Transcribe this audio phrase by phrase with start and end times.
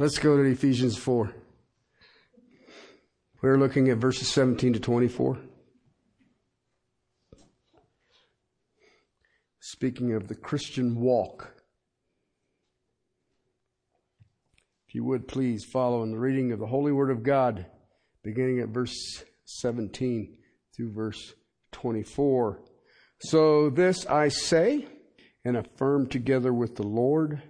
[0.00, 1.30] Let's go to Ephesians 4.
[3.42, 5.36] We're looking at verses 17 to 24.
[9.60, 11.52] Speaking of the Christian walk.
[14.88, 17.66] If you would please follow in the reading of the Holy Word of God,
[18.24, 20.34] beginning at verse 17
[20.74, 21.34] through verse
[21.72, 22.62] 24.
[23.18, 24.88] So this I say
[25.44, 27.42] and affirm together with the Lord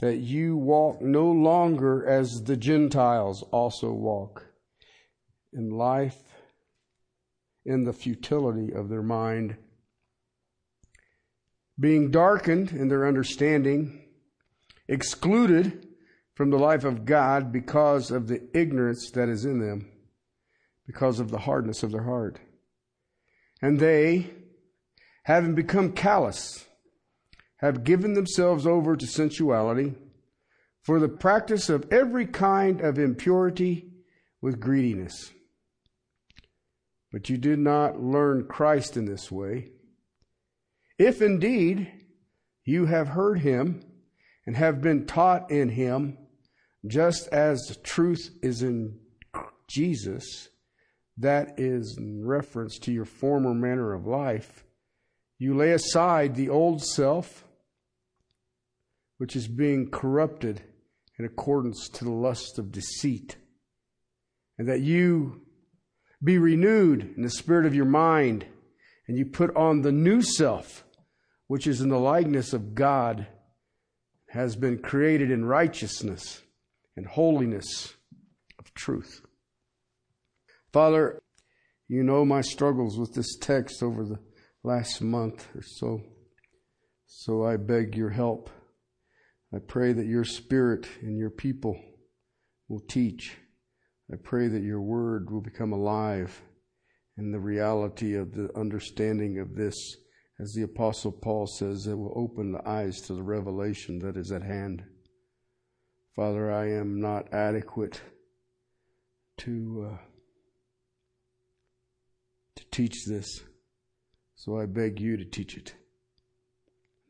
[0.00, 4.46] that you walk no longer as the Gentiles also walk
[5.52, 6.20] in life
[7.64, 9.56] in the futility of their mind,
[11.78, 14.04] being darkened in their understanding,
[14.88, 15.88] excluded
[16.34, 19.90] from the life of God because of the ignorance that is in them,
[20.86, 22.38] because of the hardness of their heart.
[23.62, 24.30] And they,
[25.22, 26.66] having become callous,
[27.64, 29.94] have given themselves over to sensuality
[30.82, 33.90] for the practice of every kind of impurity
[34.42, 35.32] with greediness.
[37.10, 39.70] But you did not learn Christ in this way.
[40.98, 41.90] If indeed
[42.66, 43.80] you have heard him
[44.46, 46.18] and have been taught in him,
[46.86, 48.98] just as the truth is in
[49.68, 50.50] Jesus,
[51.16, 54.64] that is in reference to your former manner of life,
[55.38, 57.44] you lay aside the old self,
[59.18, 60.62] which is being corrupted
[61.18, 63.36] in accordance to the lust of deceit,
[64.58, 65.42] and that you
[66.22, 68.46] be renewed in the spirit of your mind,
[69.06, 70.84] and you put on the new self,
[71.46, 73.26] which is in the likeness of God,
[74.30, 76.42] has been created in righteousness
[76.96, 77.94] and holiness
[78.58, 79.20] of truth.
[80.72, 81.22] Father,
[81.86, 84.18] you know my struggles with this text over the
[84.64, 86.00] last month or so.
[87.06, 88.50] So I beg your help.
[89.54, 91.80] I pray that your spirit and your people
[92.68, 93.36] will teach.
[94.12, 96.42] I pray that your word will become alive
[97.16, 99.96] in the reality of the understanding of this.
[100.40, 104.32] As the Apostle Paul says, it will open the eyes to the revelation that is
[104.32, 104.82] at hand.
[106.16, 108.00] Father, I am not adequate
[109.38, 109.96] to uh,
[112.56, 113.42] to teach this,
[114.34, 115.74] so I beg you to teach it.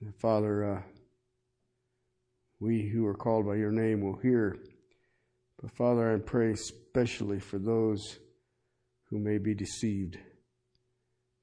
[0.01, 0.83] And Father, uh,
[2.61, 4.57] we who are called by your name will hear.
[5.61, 8.19] But Father, I pray especially for those
[9.11, 10.19] who may be deceived,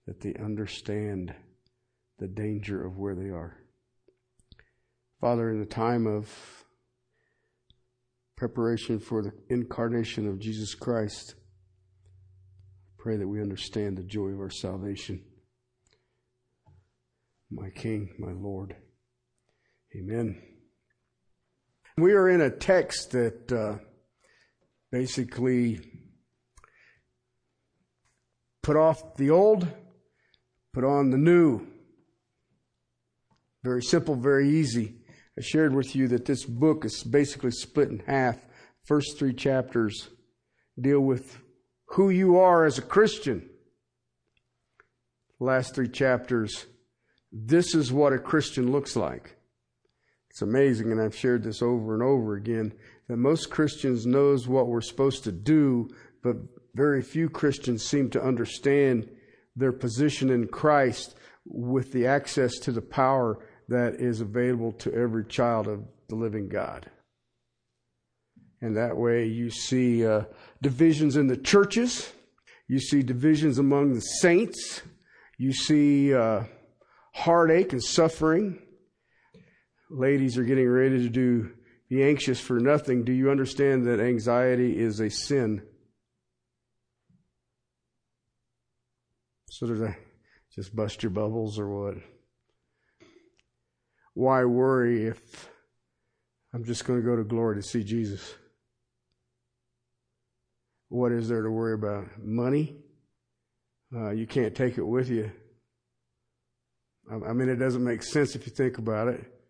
[0.07, 1.33] that they understand
[2.19, 3.57] the danger of where they are.
[5.19, 6.29] Father, in the time of
[8.41, 11.35] preparation for the incarnation of Jesus Christ.
[12.97, 15.23] Pray that we understand the joy of our salvation.
[17.51, 18.75] My King, my Lord.
[19.95, 20.50] Amen.
[21.97, 23.77] We are in a text that uh,
[24.91, 25.79] basically
[28.63, 29.67] put off the old,
[30.73, 31.67] put on the new.
[33.63, 34.95] Very simple, very easy.
[35.37, 38.37] I shared with you that this book is basically split in half.
[38.85, 40.09] First three chapters
[40.79, 41.39] deal with
[41.87, 43.49] who you are as a Christian.
[45.39, 46.65] Last three chapters,
[47.31, 49.35] this is what a Christian looks like.
[50.31, 52.71] It's amazing, and I've shared this over and over again,
[53.09, 55.89] that most Christians knows what we're supposed to do,
[56.23, 56.37] but
[56.73, 59.09] very few Christians seem to understand
[59.57, 61.15] their position in Christ
[61.45, 66.47] with the access to the power that is available to every child of the living
[66.47, 66.89] God.
[68.61, 70.23] And that way you see uh,
[70.61, 72.13] divisions in the churches,
[72.69, 74.81] you see divisions among the saints,
[75.37, 76.43] you see uh,
[77.13, 78.59] heartache and suffering.
[79.93, 81.51] Ladies are getting ready to do
[81.89, 83.03] be anxious for nothing.
[83.03, 85.61] Do you understand that anxiety is a sin?
[89.49, 89.97] So does I
[90.55, 91.95] just bust your bubbles or what?
[94.13, 95.49] why worry if
[96.53, 98.35] I'm just going to go to glory to see Jesus?
[100.89, 102.05] What is there to worry about?
[102.21, 102.77] Money?
[103.93, 105.31] Uh, you can't take it with you.
[107.09, 109.40] I mean, it doesn't make sense if you think about it.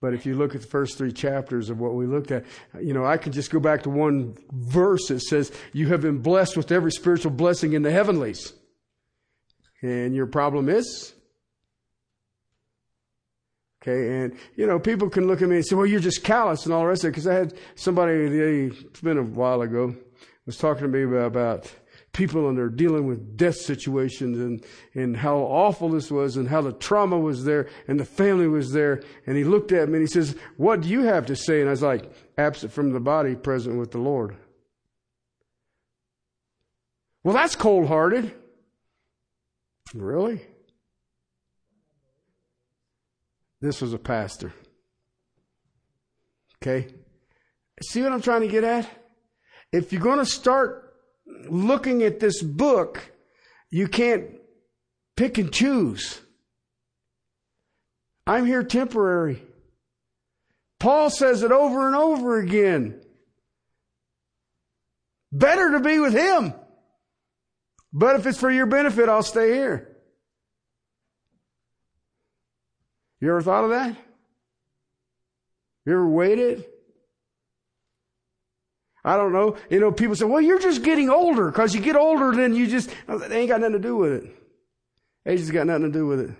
[0.00, 2.44] But if you look at the first three chapters of what we looked at,
[2.80, 6.18] you know, I can just go back to one verse that says, You have been
[6.18, 8.52] blessed with every spiritual blessing in the heavenlies.
[9.82, 11.14] And your problem is,
[13.80, 16.64] Okay, and you know, people can look at me and say, "Well, you're just callous
[16.64, 19.94] and all the rest of it." Because I had somebody, it's been a while ago,
[20.46, 21.72] was talking to me about, about
[22.12, 24.64] people and they're dealing with death situations and,
[24.94, 28.72] and how awful this was and how the trauma was there and the family was
[28.72, 29.02] there.
[29.26, 31.60] And he looked at me and he says, what do you have to say?
[31.60, 34.36] And I was like, absent from the body, present with the Lord.
[37.22, 38.34] Well, that's cold hearted.
[39.94, 40.40] Really?
[43.60, 44.52] This was a pastor.
[46.56, 46.88] Okay?
[47.82, 48.88] See what I'm trying to get at?
[49.72, 50.87] If you're going to start
[51.48, 53.12] looking at this book,
[53.70, 54.24] you can't
[55.16, 56.20] pick and choose.
[58.26, 59.42] I'm here temporary.
[60.78, 63.00] Paul says it over and over again.
[65.32, 66.54] Better to be with him.
[67.92, 69.96] But if it's for your benefit, I'll stay here.
[73.20, 73.96] You ever thought of that?
[75.84, 76.64] You ever waited?
[79.08, 79.56] I don't know.
[79.70, 82.66] You know, people say, well, you're just getting older because you get older, then you
[82.66, 84.36] just, they ain't got nothing to do with it.
[85.24, 86.30] Age has got nothing to do with it.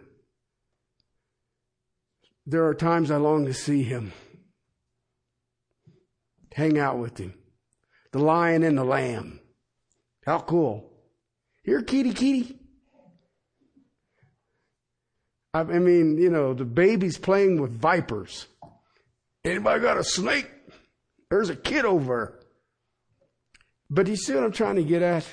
[2.45, 4.13] There are times I long to see him,
[6.53, 7.33] hang out with him.
[8.13, 9.41] The lion and the lamb.
[10.27, 10.93] How cool.
[11.63, 12.59] Here, kitty, kitty.
[15.55, 18.47] I mean, you know, the baby's playing with vipers.
[19.43, 20.51] Anybody got a snake?
[21.31, 22.38] There's a kid over.
[23.91, 25.27] But you see what I'm trying to get at?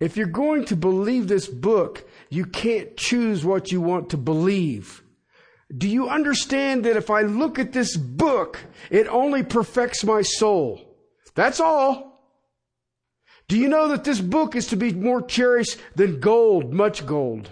[0.00, 5.02] If you're going to believe this book, you can't choose what you want to believe.
[5.76, 8.58] Do you understand that if I look at this book,
[8.90, 10.80] it only perfects my soul?
[11.34, 12.14] That's all.
[13.48, 17.50] Do you know that this book is to be more cherished than gold, much gold?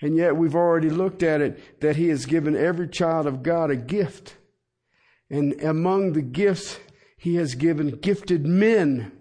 [0.00, 3.70] And yet we've already looked at it that he has given every child of God
[3.70, 4.36] a gift.
[5.28, 6.78] And among the gifts,
[7.20, 9.12] he has given gifted men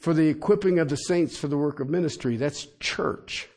[0.00, 2.36] for the equipping of the saints for the work of ministry.
[2.36, 3.48] That's church.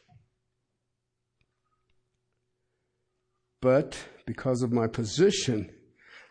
[3.61, 3.95] But
[4.25, 5.69] because of my position,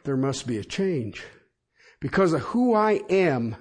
[0.03, 1.23] there must be a change
[2.01, 3.55] because of who I am,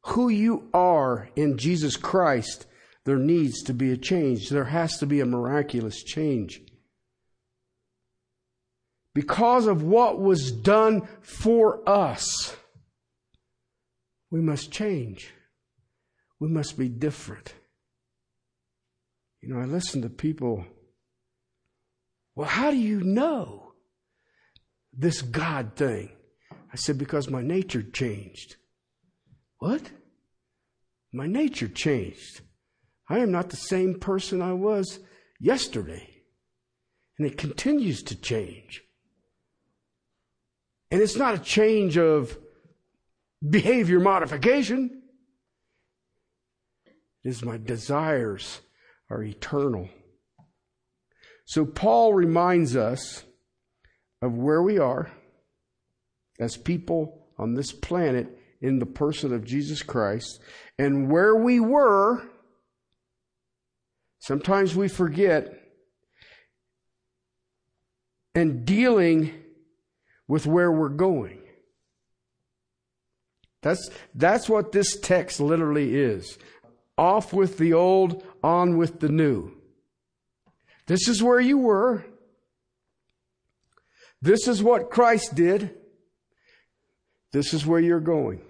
[0.00, 2.64] who you are in Jesus Christ,
[3.04, 4.48] there needs to be a change.
[4.48, 6.62] There has to be a miraculous change.
[9.12, 12.56] Because of what was done for us,
[14.30, 15.32] we must change.
[16.40, 17.54] We must be different.
[19.40, 20.64] You know, I listen to people.
[22.34, 23.72] Well, how do you know
[24.92, 26.10] this God thing?
[26.72, 28.56] I said, because my nature changed.
[29.58, 29.90] What?
[31.12, 32.40] My nature changed.
[33.08, 34.98] I am not the same person I was
[35.40, 36.10] yesterday.
[37.18, 38.82] And it continues to change.
[40.90, 42.36] And it's not a change of
[43.48, 45.02] behavior modification.
[47.24, 48.60] It is my desires
[49.10, 49.88] are eternal.
[51.44, 53.24] So Paul reminds us
[54.22, 55.10] of where we are
[56.40, 58.28] as people on this planet
[58.60, 60.40] in the person of Jesus Christ
[60.78, 62.22] and where we were.
[64.18, 65.52] Sometimes we forget
[68.34, 69.32] and dealing
[70.28, 71.45] with where we're going.
[73.66, 76.38] That's, that's what this text literally is.
[76.96, 79.56] Off with the old, on with the new.
[80.86, 82.04] This is where you were.
[84.22, 85.74] This is what Christ did.
[87.32, 88.40] This is where you're going.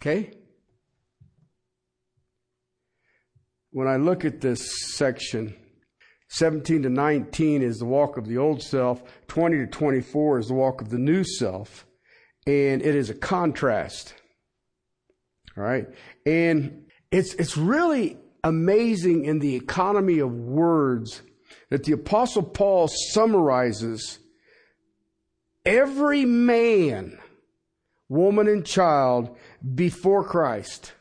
[0.00, 0.32] Okay?
[3.70, 5.54] When I look at this section,
[6.30, 10.54] 17 to 19 is the walk of the old self, 20 to 24 is the
[10.54, 11.84] walk of the new self,
[12.48, 14.14] and it is a contrast.
[15.54, 15.86] All right?
[16.24, 21.20] And it's it's really amazing in the economy of words
[21.68, 24.18] that the apostle Paul summarizes
[25.66, 27.18] every man,
[28.08, 29.36] woman, and child
[29.74, 30.94] before Christ.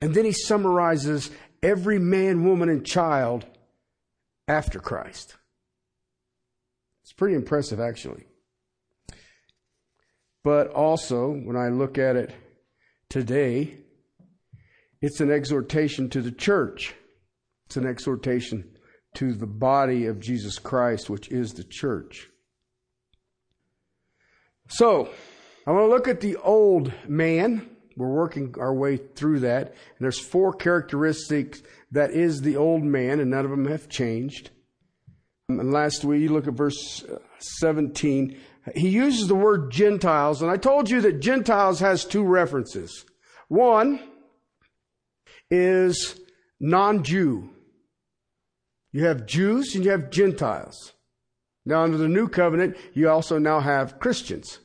[0.00, 1.30] And then he summarizes
[1.62, 3.44] every man, woman, and child
[4.48, 5.36] after Christ.
[7.02, 8.24] It's pretty impressive, actually.
[10.42, 12.34] But also, when I look at it
[13.08, 13.78] today,
[15.02, 16.94] it's an exhortation to the church.
[17.66, 18.76] It's an exhortation
[19.14, 22.28] to the body of Jesus Christ, which is the church.
[24.68, 25.10] So,
[25.66, 27.68] I want to look at the old man.
[27.96, 29.68] We're working our way through that.
[29.68, 34.50] And there's four characteristics that is the old man, and none of them have changed.
[35.48, 38.38] And last week, you look at verse uh, 17.
[38.74, 43.04] He uses the word Gentiles, and I told you that Gentiles has two references.
[43.48, 44.00] One
[45.50, 46.20] is
[46.60, 47.50] non-Jew.
[48.92, 50.92] You have Jews and you have Gentiles.
[51.64, 54.58] Now, under the new covenant, you also now have Christians.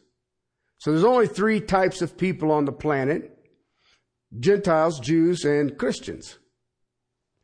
[0.79, 3.31] So there's only three types of people on the planet
[4.39, 6.37] Gentiles, Jews, and Christians.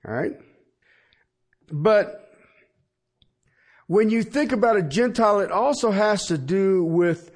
[0.06, 0.34] All right?
[1.72, 2.21] But
[3.92, 7.30] when you think about a Gentile, it also has to do with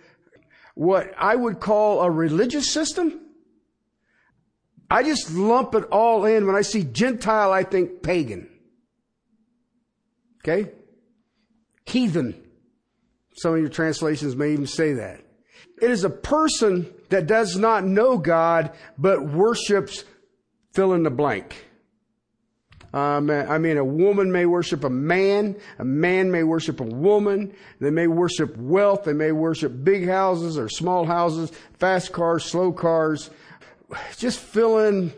[0.74, 3.20] what I would call a religious system.
[4.90, 6.48] I just lump it all in.
[6.48, 8.50] When I see Gentile, I think pagan.
[10.40, 10.72] Okay?
[11.88, 12.42] Heathen.
[13.36, 15.26] Some of your translations may even say that.
[15.82, 20.06] It is a person that does not know God, but worships
[20.72, 21.65] fill in the blank.
[22.96, 25.58] Um, I mean, a woman may worship a man.
[25.80, 27.54] A man may worship a woman.
[27.82, 29.04] They may worship wealth.
[29.04, 33.30] They may worship big houses or small houses, fast cars, slow cars.
[34.16, 35.12] Just fill in,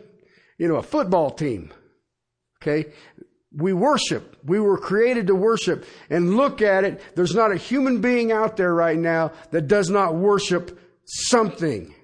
[0.58, 1.72] you know, a football team.
[2.60, 2.90] Okay.
[3.56, 4.36] We worship.
[4.44, 5.86] We were created to worship.
[6.10, 7.00] And look at it.
[7.14, 11.94] There's not a human being out there right now that does not worship something.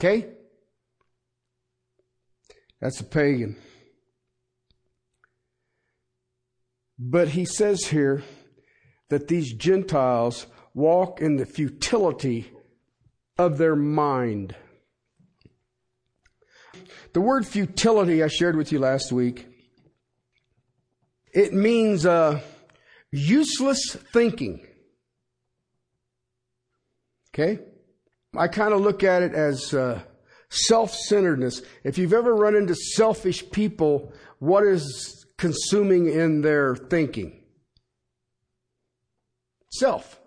[0.00, 0.33] Okay?
[2.84, 3.56] That's a pagan.
[6.98, 8.22] But he says here
[9.08, 12.52] that these Gentiles walk in the futility
[13.38, 14.54] of their mind.
[17.14, 19.46] The word futility I shared with you last week.
[21.32, 22.42] It means uh,
[23.10, 24.60] useless thinking.
[27.32, 27.60] Okay?
[28.36, 30.02] I kind of look at it as uh,
[30.54, 31.62] self-centeredness.
[31.82, 37.42] If you've ever run into selfish people, what is consuming in their thinking?
[39.70, 40.20] Self.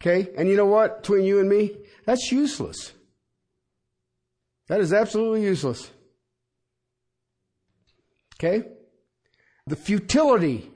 [0.00, 0.30] Okay?
[0.36, 1.02] And you know what?
[1.02, 2.92] Between you and me, that's useless.
[4.68, 5.90] That is absolutely useless.
[8.36, 8.68] Okay?
[9.66, 10.70] The futility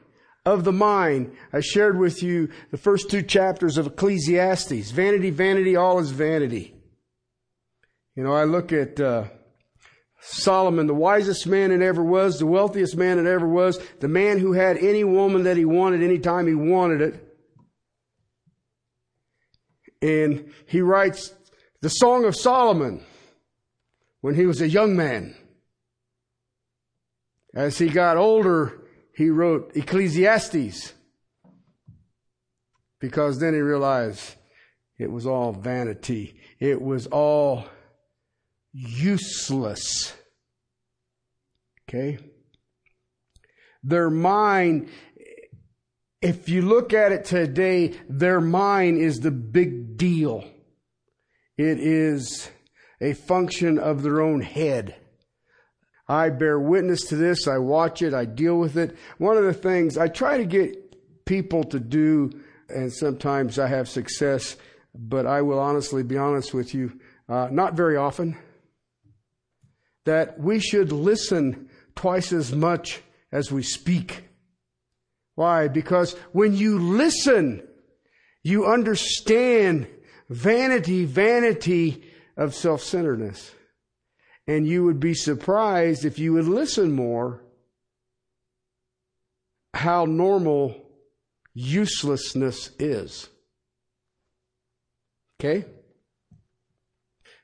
[0.46, 1.34] of the mind.
[1.52, 4.90] I shared with you the first two chapters of Ecclesiastes.
[4.90, 6.74] Vanity, vanity, all is vanity.
[8.20, 9.24] You know, I look at uh,
[10.20, 14.38] Solomon, the wisest man that ever was, the wealthiest man that ever was, the man
[14.38, 17.38] who had any woman that he wanted anytime he wanted it.
[20.02, 21.32] And he writes
[21.80, 23.02] the Song of Solomon
[24.20, 25.34] when he was a young man.
[27.54, 28.82] As he got older,
[29.16, 30.92] he wrote Ecclesiastes
[33.00, 34.34] because then he realized
[34.98, 36.38] it was all vanity.
[36.58, 37.64] It was all
[38.72, 40.14] useless.
[41.88, 42.18] Okay?
[43.82, 44.88] Their mind,
[46.20, 50.44] if you look at it today, their mind is the big deal.
[51.56, 52.50] It is
[53.00, 54.96] a function of their own head.
[56.06, 57.46] I bear witness to this.
[57.46, 58.12] I watch it.
[58.12, 58.96] I deal with it.
[59.18, 62.30] One of the things I try to get people to do,
[62.68, 64.56] and sometimes I have success,
[64.94, 66.98] but I will honestly be honest with you,
[67.28, 68.36] uh, not very often
[70.04, 73.02] that we should listen twice as much
[73.32, 74.24] as we speak.
[75.34, 75.68] Why?
[75.68, 77.66] Because when you listen,
[78.42, 79.86] you understand
[80.28, 82.04] vanity, vanity
[82.36, 83.54] of self-centeredness.
[84.46, 87.44] And you would be surprised if you would listen more
[89.74, 90.90] how normal
[91.54, 93.28] uselessness is.
[95.38, 95.64] Okay?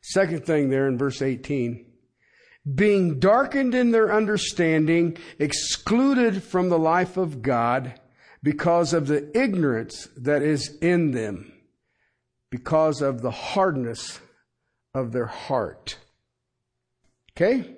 [0.02, 1.86] Second thing there in verse 18
[2.74, 8.00] being darkened in their understanding, excluded from the life of God
[8.42, 11.52] because of the ignorance that is in them,
[12.50, 14.20] because of the hardness
[14.94, 15.98] of their heart.
[17.32, 17.76] Okay?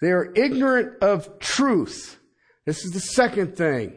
[0.00, 2.18] They are ignorant of truth.
[2.64, 3.96] This is the second thing.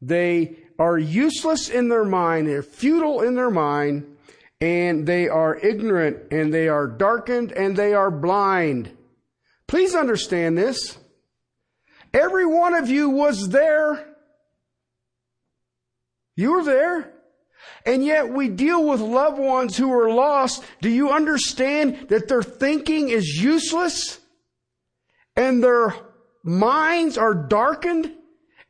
[0.00, 4.16] They are useless in their mind, they're futile in their mind,
[4.60, 8.96] and they are ignorant, and they are darkened, and they are blind.
[9.66, 10.98] Please understand this.
[12.12, 14.14] Every one of you was there.
[16.36, 17.12] You were there.
[17.86, 20.62] And yet we deal with loved ones who are lost.
[20.80, 24.20] Do you understand that their thinking is useless?
[25.36, 25.94] And their
[26.42, 28.12] minds are darkened?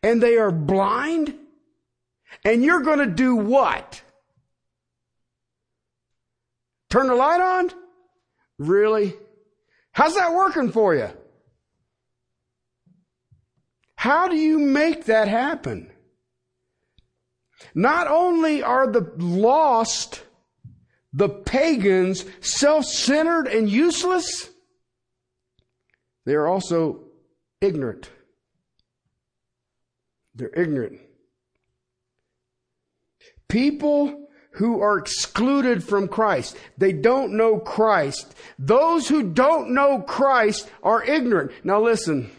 [0.02, 1.38] And they are blind?
[2.44, 4.02] And you're going to do what?
[6.90, 7.70] Turn the light on?
[8.58, 9.14] Really?
[9.94, 11.08] How's that working for you?
[13.94, 15.90] How do you make that happen?
[17.74, 20.22] Not only are the lost
[21.12, 24.50] the pagans self-centered and useless,
[26.26, 27.04] they are also
[27.60, 28.10] ignorant.
[30.34, 30.98] They're ignorant.
[33.48, 34.23] People
[34.54, 36.56] who are excluded from Christ.
[36.78, 38.34] They don't know Christ.
[38.58, 41.52] Those who don't know Christ are ignorant.
[41.64, 42.30] Now listen.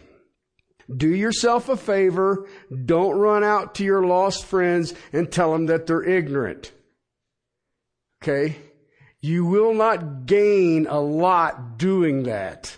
[0.95, 2.47] Do yourself a favor.
[2.85, 6.71] Don't run out to your lost friends and tell them that they're ignorant.
[8.23, 8.57] Okay?
[9.19, 12.77] You will not gain a lot doing that.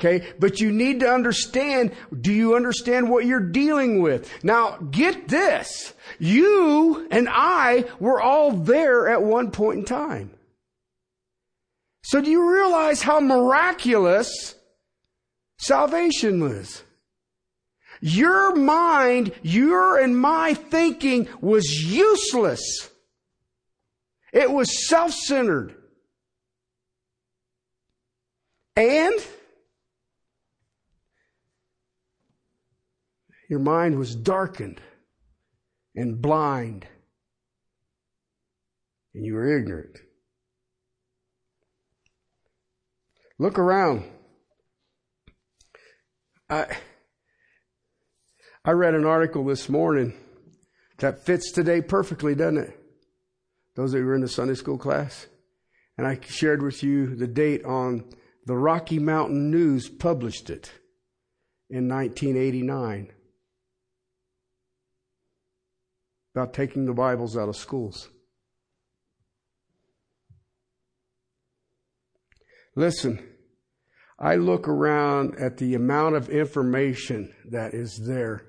[0.00, 0.26] Okay.
[0.38, 4.32] But you need to understand, do you understand what you're dealing with?
[4.42, 5.92] Now, get this.
[6.18, 10.30] You and I were all there at one point in time.
[12.02, 14.54] So do you realize how miraculous
[15.58, 16.82] salvation was?
[18.00, 22.88] Your mind, your and my thinking was useless.
[24.32, 25.74] It was self-centered.
[28.76, 29.20] And
[33.50, 34.80] Your mind was darkened
[35.96, 36.86] and blind,
[39.12, 39.98] and you were ignorant.
[43.40, 44.04] Look around.
[46.48, 46.76] I,
[48.64, 50.14] I read an article this morning
[50.98, 52.78] that fits today perfectly, doesn't it?
[53.74, 55.26] Those that were in the Sunday school class.
[55.98, 58.04] And I shared with you the date on
[58.46, 60.70] the Rocky Mountain News published it
[61.68, 63.10] in 1989.
[66.34, 68.08] About taking the Bibles out of schools.
[72.76, 73.18] Listen,
[74.18, 78.46] I look around at the amount of information that is there.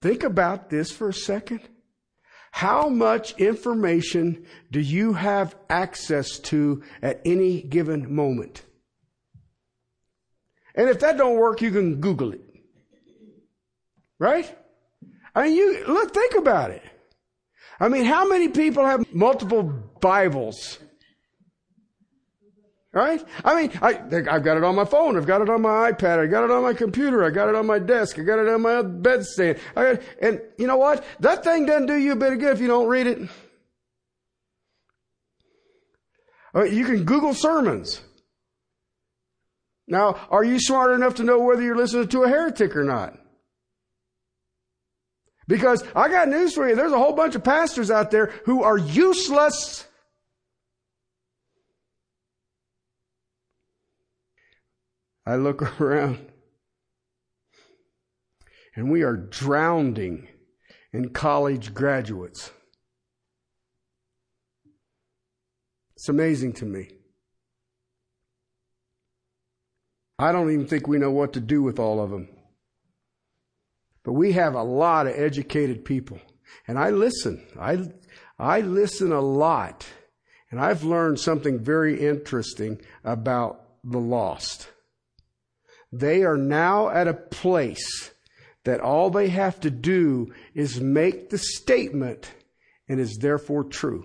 [0.00, 1.60] Think about this for a second.
[2.52, 8.62] How much information do you have access to at any given moment?
[10.74, 12.40] And if that don't work, you can Google it.
[14.18, 14.56] Right?
[15.34, 16.82] I mean, you look, think about it.
[17.78, 20.78] I mean, how many people have multiple Bibles?
[22.92, 23.24] Right?
[23.44, 25.16] I mean, I, I've got it on my phone.
[25.16, 26.18] I've got it on my iPad.
[26.18, 27.24] I got it on my computer.
[27.24, 28.18] I got it on my desk.
[28.18, 29.60] I got it on my bedstand.
[29.76, 31.04] I got, and you know what?
[31.20, 33.28] That thing doesn't do you a bit of good if you don't read it.
[36.54, 38.00] You can Google sermons.
[39.86, 43.16] Now, are you smart enough to know whether you're listening to a heretic or not?
[45.50, 46.76] Because I got news for you.
[46.76, 49.84] There's a whole bunch of pastors out there who are useless.
[55.26, 56.24] I look around
[58.76, 60.28] and we are drowning
[60.92, 62.52] in college graduates.
[65.96, 66.90] It's amazing to me.
[70.16, 72.28] I don't even think we know what to do with all of them.
[74.04, 76.18] But we have a lot of educated people.
[76.66, 77.46] And I listen.
[77.58, 77.90] I,
[78.38, 79.86] I listen a lot.
[80.50, 84.68] And I've learned something very interesting about the lost.
[85.92, 88.12] They are now at a place
[88.64, 92.32] that all they have to do is make the statement
[92.88, 94.04] and is therefore true.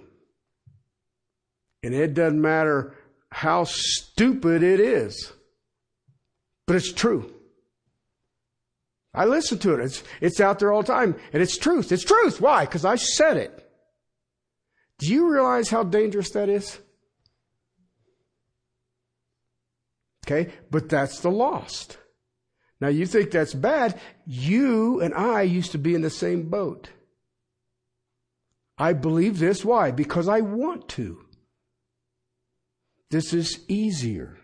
[1.84, 2.95] And it doesn't matter
[3.29, 5.34] how stupid it is,
[6.65, 7.35] but it's true.
[9.15, 9.80] I listen to it.
[9.80, 11.15] It's, it's out there all the time.
[11.34, 11.91] And it's truth.
[11.91, 12.41] It's truth.
[12.41, 12.65] Why?
[12.65, 13.62] Because I said it.
[14.99, 16.80] Do you realize how dangerous that is?
[20.25, 21.97] Okay, but that's the lost.
[22.82, 23.99] Now you think that's bad.
[24.25, 26.89] You and I used to be in the same boat.
[28.78, 29.63] I believe this.
[29.63, 29.91] Why?
[29.91, 31.21] Because I want to.
[33.12, 34.38] This is easier.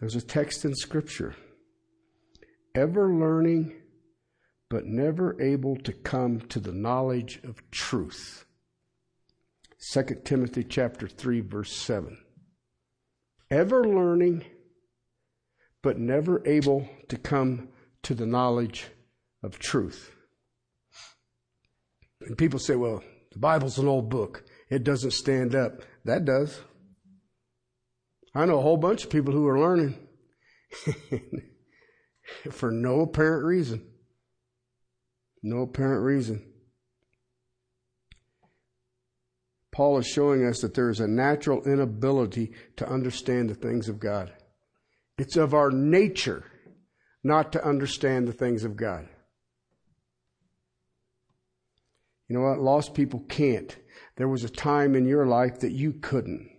[0.00, 1.34] There's a text in Scripture
[2.74, 3.74] ever learning,
[4.68, 8.44] but never able to come to the knowledge of truth.
[9.92, 12.18] 2 Timothy chapter 3 verse 7.
[13.50, 14.44] Ever learning
[15.82, 17.68] but never able to come
[18.02, 18.88] to the knowledge
[19.44, 20.10] of truth.
[22.20, 24.44] And people say, well, the Bible's an old book.
[24.68, 25.82] It doesn't stand up.
[26.04, 26.58] That does.
[28.36, 29.98] I know a whole bunch of people who are learning
[32.50, 33.82] for no apparent reason.
[35.42, 36.44] No apparent reason.
[39.72, 43.98] Paul is showing us that there is a natural inability to understand the things of
[43.98, 44.34] God.
[45.16, 46.44] It's of our nature
[47.24, 49.08] not to understand the things of God.
[52.28, 52.58] You know what?
[52.58, 53.74] Lost people can't.
[54.16, 56.50] There was a time in your life that you couldn't.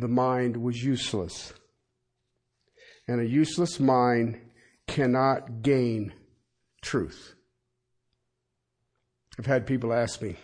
[0.00, 1.52] The mind was useless.
[3.06, 4.40] And a useless mind
[4.86, 6.14] cannot gain
[6.80, 7.34] truth.
[9.38, 10.36] I've had people ask me,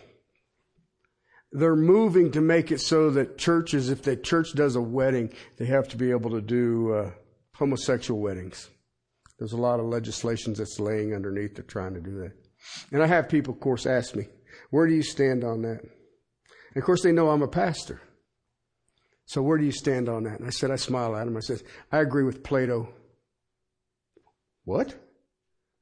[1.51, 5.65] they're moving to make it so that churches, if the church does a wedding, they
[5.65, 7.11] have to be able to do uh,
[7.53, 8.69] homosexual weddings.
[9.39, 12.33] There's a lot of legislations that's laying underneath they're trying to do that.
[12.91, 14.27] And I have people, of course, ask me,
[14.69, 15.81] where do you stand on that?
[15.81, 18.01] And of course, they know I'm a pastor.
[19.27, 20.39] So where do you stand on that?
[20.39, 21.35] And I said, I smile at him.
[21.35, 21.61] I said,
[21.91, 22.87] I agree with Plato.
[24.63, 24.95] What?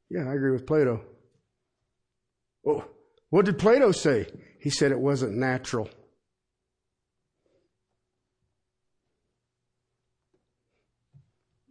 [0.09, 1.03] Yeah, I agree with Plato.
[2.67, 2.83] Oh,
[3.29, 4.27] what did Plato say?
[4.59, 5.89] He said it wasn't natural.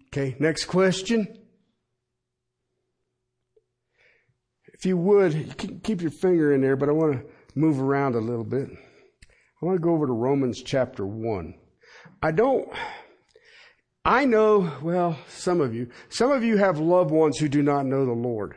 [0.06, 1.26] Okay, next question.
[4.74, 7.80] If you would, you can keep your finger in there, but I want to move
[7.80, 8.68] around a little bit.
[8.70, 11.54] I want to go over to Romans chapter 1.
[12.24, 12.66] I don't,
[14.02, 17.84] I know, well, some of you, some of you have loved ones who do not
[17.84, 18.56] know the Lord.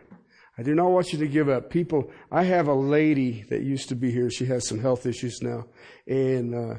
[0.57, 1.69] I do not want you to give up.
[1.69, 4.29] People, I have a lady that used to be here.
[4.29, 5.65] She has some health issues now.
[6.07, 6.75] And uh,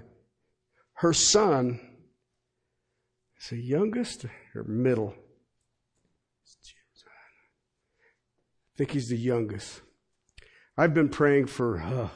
[0.94, 1.78] her son
[3.38, 4.24] is the youngest
[4.54, 5.14] or middle.
[8.64, 9.82] I think he's the youngest.
[10.78, 12.08] I've been praying for uh,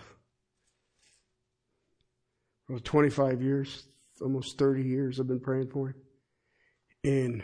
[2.82, 3.84] 25 years,
[4.22, 5.20] almost 30 years.
[5.20, 5.94] I've been praying for him.
[7.04, 7.42] And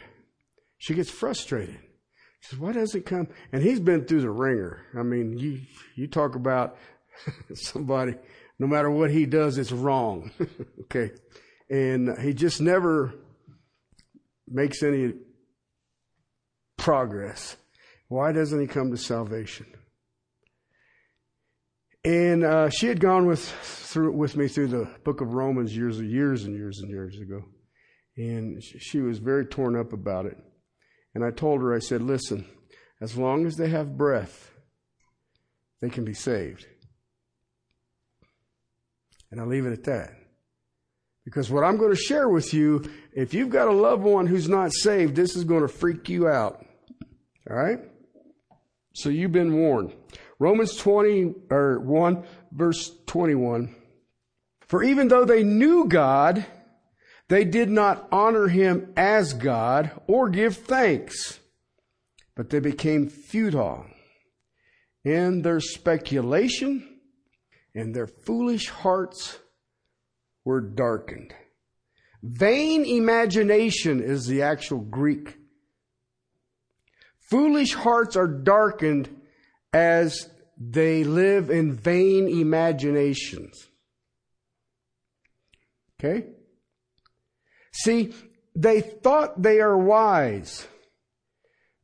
[0.79, 1.79] she gets frustrated.
[2.41, 3.29] She says, why doesn't come?
[3.53, 4.87] And he's been through the ringer.
[4.97, 5.61] I mean, you,
[5.97, 6.77] you talk about
[7.55, 8.15] somebody,
[8.59, 10.31] no matter what he does, it's wrong.
[10.83, 11.11] okay.
[11.69, 13.15] And he just never
[14.47, 15.15] makes any
[16.77, 17.57] progress.
[18.09, 19.67] Why doesn't he come to salvation?
[22.09, 25.99] And uh, she had gone with through with me through the book of Romans years
[25.99, 27.45] and years and years and years ago,
[28.17, 30.39] and she was very torn up about it.
[31.15, 32.47] And I told her, I said, listen,
[33.03, 34.51] as long as they have breath,
[35.83, 36.65] they can be saved.
[39.31, 40.15] And I'll leave it at that.
[41.27, 44.49] Because what I'm going to share with you, if you've got a loved one who's
[44.49, 46.65] not saved, this is going to freak you out.
[47.51, 47.81] All right?
[48.95, 49.93] So you've been warned.
[50.39, 53.75] Romans 20 or 1 verse 21.
[54.61, 56.45] For even though they knew God,
[57.29, 61.41] they did not honor him as God or give thanks,
[62.35, 63.87] but they became futile
[65.05, 67.01] in their speculation
[67.75, 69.39] and their foolish hearts
[70.45, 71.35] were darkened.
[72.23, 75.37] Vain imagination is the actual Greek.
[77.21, 79.15] Foolish hearts are darkened
[79.73, 83.69] as they live in vain imaginations.
[85.99, 86.27] Okay?
[87.73, 88.15] See,
[88.55, 90.67] they thought they are wise.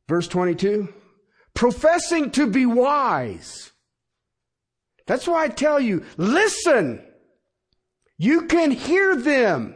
[0.07, 0.93] Verse 22,
[1.53, 3.71] professing to be wise.
[5.07, 7.01] That's why I tell you, listen.
[8.17, 9.75] You can hear them.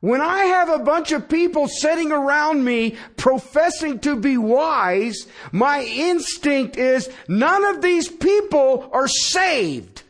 [0.00, 5.82] When I have a bunch of people sitting around me professing to be wise, my
[5.82, 10.02] instinct is none of these people are saved.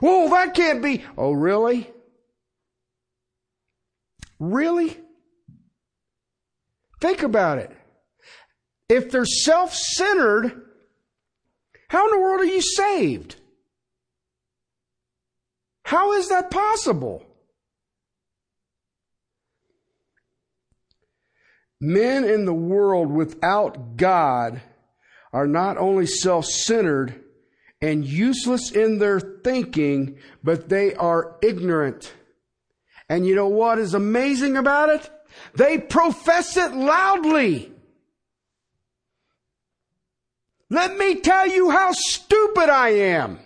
[0.00, 1.04] Whoa, that can't be.
[1.16, 1.88] Oh, really?
[4.40, 4.96] Really?
[7.00, 7.70] Think about it.
[8.88, 10.60] If they're self centered,
[11.88, 13.36] how in the world are you saved?
[15.84, 17.24] How is that possible?
[21.82, 24.62] Men in the world without God
[25.32, 27.22] are not only self centered,
[27.80, 32.14] and useless in their thinking, but they are ignorant.
[33.08, 35.10] And you know what is amazing about it?
[35.56, 37.72] They profess it loudly.
[40.70, 43.40] Let me tell you how stupid I am.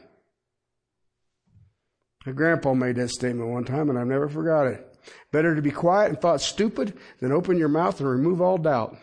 [2.26, 4.85] My grandpa made that statement one time and I've never forgot it.
[5.32, 8.96] Better to be quiet and thought stupid than open your mouth and remove all doubt.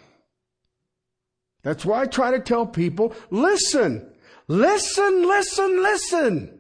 [1.62, 4.14] That's why I try to tell people, listen,
[4.48, 6.60] Listen, listen, listen.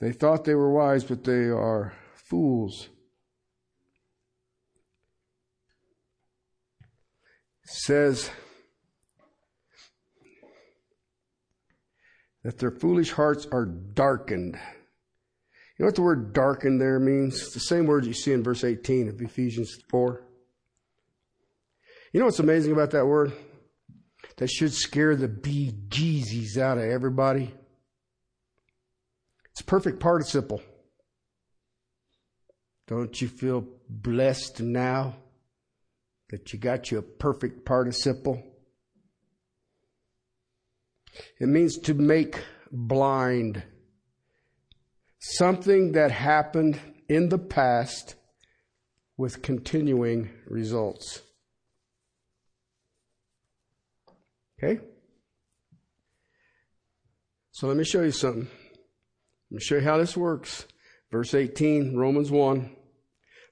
[0.00, 2.88] They thought they were wise, but they are fools.
[7.64, 8.30] Says
[12.42, 14.58] that their foolish hearts are darkened.
[15.80, 17.40] You know what the word darkened there means?
[17.40, 20.22] It's the same word you see in verse 18 of Ephesians 4.
[22.12, 23.32] You know what's amazing about that word?
[24.36, 27.54] That should scare the bejeezies out of everybody.
[29.52, 30.60] It's perfect participle.
[32.86, 35.16] Don't you feel blessed now
[36.28, 38.42] that you got your perfect participle?
[41.38, 42.38] It means to make
[42.70, 43.62] blind.
[45.20, 48.14] Something that happened in the past
[49.18, 51.20] with continuing results.
[54.58, 54.80] Okay?
[57.52, 58.48] So let me show you something.
[59.50, 60.66] Let me show you how this works.
[61.12, 62.70] Verse 18, Romans 1.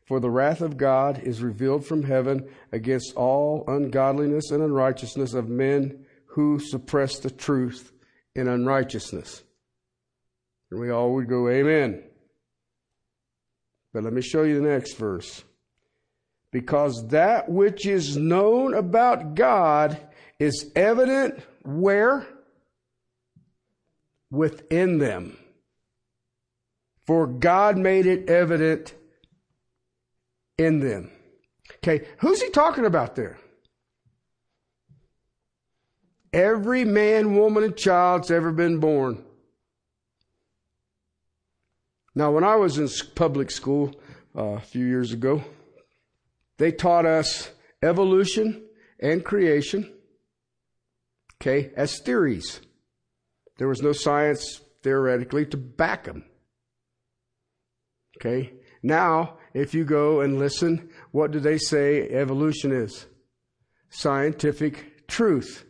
[0.07, 5.51] For the wrath of God is revealed from heaven against all ungodliness and unrighteousness of
[5.51, 7.93] men who suppress the truth
[8.35, 9.43] in unrighteousness.
[10.71, 12.03] And we all would go, Amen.
[13.93, 15.43] But let me show you the next verse.
[16.51, 19.99] Because that which is known about God
[20.39, 22.27] is evident where?
[24.31, 25.37] Within them.
[27.07, 28.95] For God made it evident
[30.59, 31.11] in them.
[31.77, 33.39] Okay, who's he talking about there?
[36.33, 39.25] Every man, woman, and child's ever been born.
[42.15, 43.95] Now, when I was in public school
[44.37, 45.45] uh, a few years ago,
[46.59, 47.51] they taught us
[47.83, 48.65] evolution
[49.01, 49.93] and creation,
[51.41, 52.61] okay, as theories.
[53.59, 56.25] There was no science theoretically to back them.
[58.17, 63.07] Okay, now if you go and listen, what do they say evolution is?
[63.91, 65.65] Scientific truth.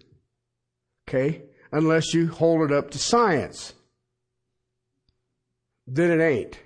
[1.09, 1.43] Okay?
[1.73, 3.75] Unless you hold it up to science.
[5.91, 6.59] Then it ain't.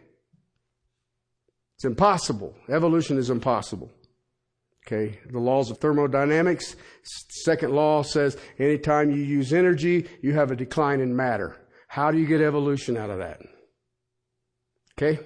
[1.77, 2.55] It's impossible.
[2.69, 3.91] Evolution is impossible.
[4.85, 6.75] Okay, the laws of thermodynamics.
[7.45, 11.57] Second law says anytime you use energy, you have a decline in matter.
[11.87, 13.41] How do you get evolution out of that?
[14.99, 15.21] Okay?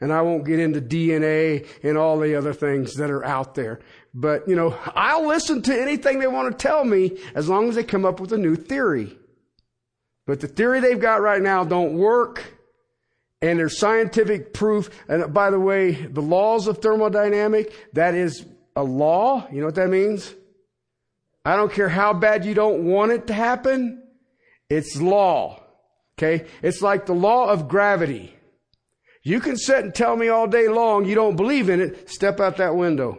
[0.00, 3.80] And I won't get into DNA and all the other things that are out there.
[4.12, 7.74] But, you know, I'll listen to anything they want to tell me as long as
[7.74, 9.16] they come up with a new theory.
[10.26, 12.53] But the theory they've got right now don't work.
[13.44, 14.88] And there's scientific proof.
[15.06, 19.46] And by the way, the laws of thermodynamic, that is a law.
[19.52, 20.32] You know what that means?
[21.44, 24.02] I don't care how bad you don't want it to happen.
[24.70, 25.62] It's law.
[26.16, 26.46] Okay?
[26.62, 28.34] It's like the law of gravity.
[29.22, 32.40] You can sit and tell me all day long you don't believe in it, step
[32.40, 33.18] out that window.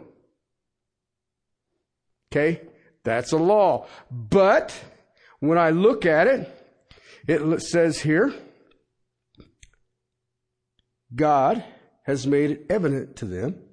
[2.32, 2.62] Okay?
[3.04, 3.86] That's a law.
[4.10, 4.76] But
[5.40, 6.50] when I look at it,
[7.28, 8.34] it says here,
[11.13, 11.63] God
[12.04, 13.65] has made it evident to them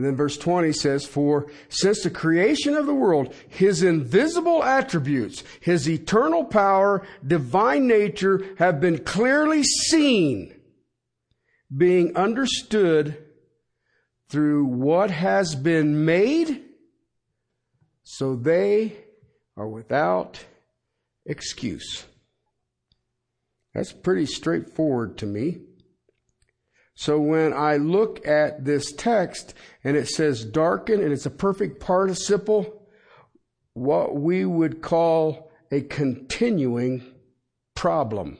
[0.00, 5.44] and then verse 20 says, For since the creation of the world, his invisible attributes,
[5.60, 10.54] his eternal power, divine nature have been clearly seen,
[11.76, 13.26] being understood
[14.30, 16.62] through what has been made,
[18.02, 18.96] so they
[19.56, 20.42] are without
[21.26, 22.06] excuse.
[23.74, 25.62] That's pretty straightforward to me.
[26.94, 29.54] So when I look at this text
[29.84, 32.86] and it says darken and it's a perfect participle,
[33.72, 37.14] what we would call a continuing
[37.74, 38.36] problem.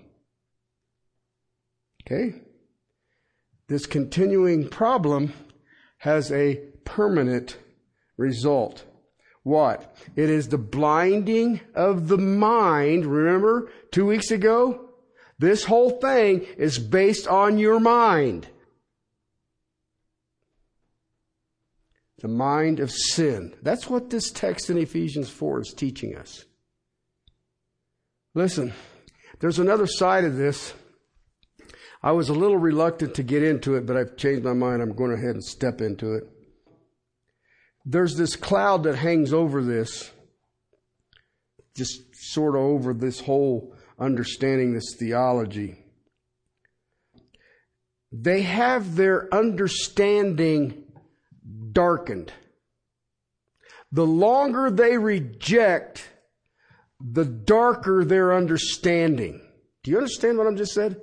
[2.05, 2.35] Okay?
[3.69, 5.33] This continuing problem
[5.99, 7.57] has a permanent
[8.17, 8.85] result.
[9.43, 9.97] What?
[10.17, 13.07] It is the blinding of the mind.
[13.07, 14.90] Remember two weeks ago?
[15.41, 18.47] This whole thing is based on your mind.
[22.19, 23.55] The mind of sin.
[23.63, 26.45] That's what this text in Ephesians 4 is teaching us.
[28.35, 28.75] Listen,
[29.39, 30.75] there's another side of this.
[32.03, 34.83] I was a little reluctant to get into it, but I've changed my mind.
[34.83, 36.25] I'm going ahead and step into it.
[37.87, 40.11] There's this cloud that hangs over this,
[41.75, 45.85] just sort of over this whole understanding this theology.
[48.11, 50.85] They have their understanding
[51.73, 52.33] darkened.
[53.93, 56.09] The longer they reject,
[57.01, 59.41] the darker their understanding.
[59.83, 61.01] Do you understand what I'm just said?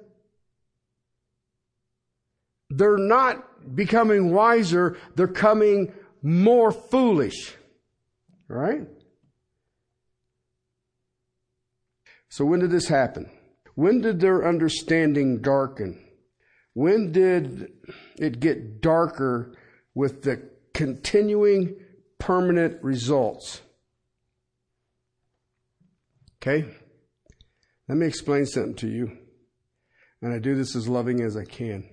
[2.70, 7.56] They're not becoming wiser, they're coming more foolish.
[8.48, 8.88] Right?
[12.30, 13.30] So when did this happen?
[13.76, 16.04] When did their understanding darken?
[16.74, 17.72] When did
[18.18, 19.56] it get darker
[19.94, 21.76] with the continuing
[22.20, 23.62] permanent results.
[26.38, 26.66] Okay?
[27.88, 29.18] Let me explain something to you.
[30.22, 31.90] And I do this as loving as I can.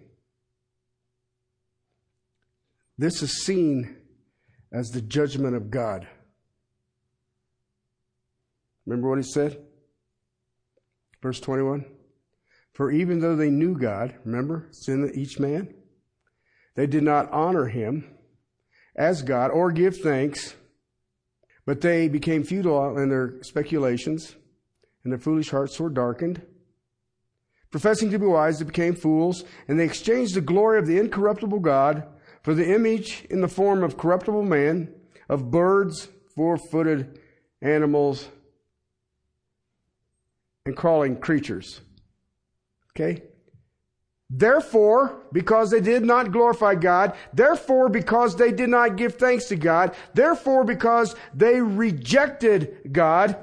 [2.98, 3.96] This is seen
[4.70, 6.06] as the judgment of God.
[8.86, 9.58] Remember what he said?
[11.24, 11.86] Verse 21.
[12.74, 15.72] For even though they knew God, remember, sin each man,
[16.74, 18.14] they did not honor him
[18.94, 20.54] as God or give thanks,
[21.64, 24.36] but they became futile in their speculations,
[25.02, 26.42] and their foolish hearts were darkened.
[27.70, 31.60] Professing to be wise, they became fools, and they exchanged the glory of the incorruptible
[31.60, 32.06] God
[32.42, 34.94] for the image in the form of corruptible man,
[35.30, 37.18] of birds, four footed
[37.62, 38.28] animals,
[40.66, 41.80] and crawling creatures.
[42.90, 43.22] Okay?
[44.30, 49.56] Therefore, because they did not glorify God, therefore, because they did not give thanks to
[49.56, 53.36] God, therefore, because they rejected God,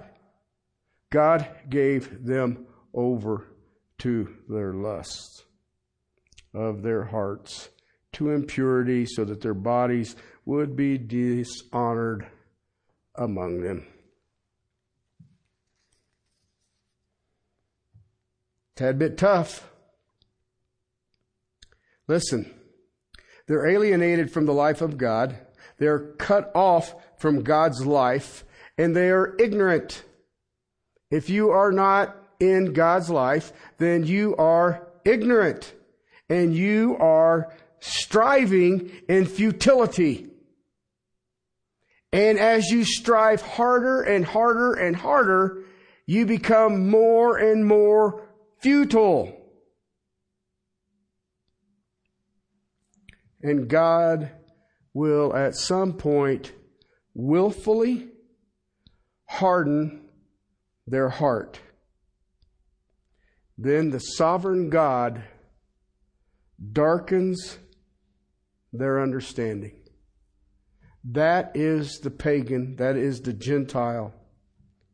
[1.11, 3.45] God gave them over
[3.99, 5.43] to their lusts
[6.53, 7.69] of their hearts,
[8.13, 12.27] to impurity, so that their bodies would be dishonored
[13.15, 13.85] among them.
[18.81, 19.69] Tad bit tough.
[22.07, 22.51] Listen,
[23.45, 25.37] they're alienated from the life of God.
[25.77, 28.43] They're cut off from God's life
[28.79, 30.03] and they are ignorant.
[31.11, 35.75] If you are not in God's life, then you are ignorant
[36.27, 40.27] and you are striving in futility.
[42.11, 45.65] And as you strive harder and harder and harder,
[46.07, 48.20] you become more and more
[48.61, 49.37] futile.
[53.41, 54.31] And God
[54.93, 56.53] will at some point
[57.13, 58.09] willfully
[59.25, 60.09] harden
[60.85, 61.59] their heart.
[63.57, 65.23] Then the sovereign God
[66.71, 67.57] darkens
[68.73, 69.81] their understanding.
[71.03, 74.13] That is the pagan, that is the Gentile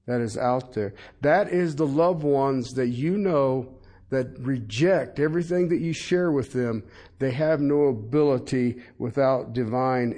[0.08, 0.94] that is out there.
[1.22, 3.78] That is the loved ones that you know
[4.10, 6.84] that reject everything that you share with them.
[7.20, 10.14] They have no ability without divine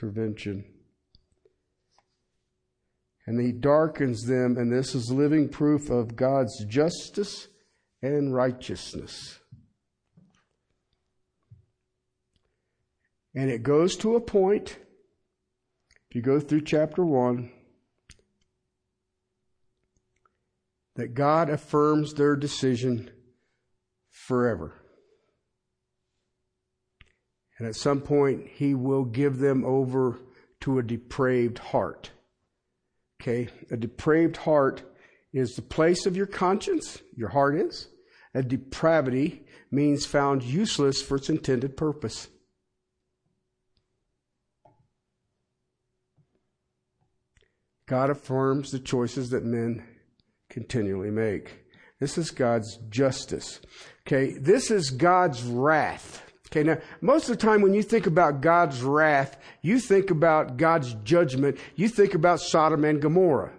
[0.00, 0.64] intervention.
[3.26, 7.48] And he darkens them, and this is living proof of God's justice
[8.00, 9.40] and righteousness.
[13.34, 14.78] And it goes to a point,
[16.08, 17.50] if you go through chapter 1,
[20.98, 23.08] that God affirms their decision
[24.10, 24.74] forever.
[27.56, 30.18] And at some point, He will give them over
[30.62, 32.10] to a depraved heart.
[33.22, 33.48] Okay?
[33.70, 34.82] A depraved heart
[35.32, 37.86] is the place of your conscience, your heart is.
[38.34, 42.26] A depravity means found useless for its intended purpose.
[47.86, 49.84] God affirms the choices that men
[50.58, 51.64] continually make.
[52.00, 53.60] This is God's justice.
[54.06, 56.20] Okay, this is God's wrath.
[56.46, 60.56] Okay, now, most of the time when you think about God's wrath, you think about
[60.56, 63.52] God's judgment, you think about Sodom and Gomorrah.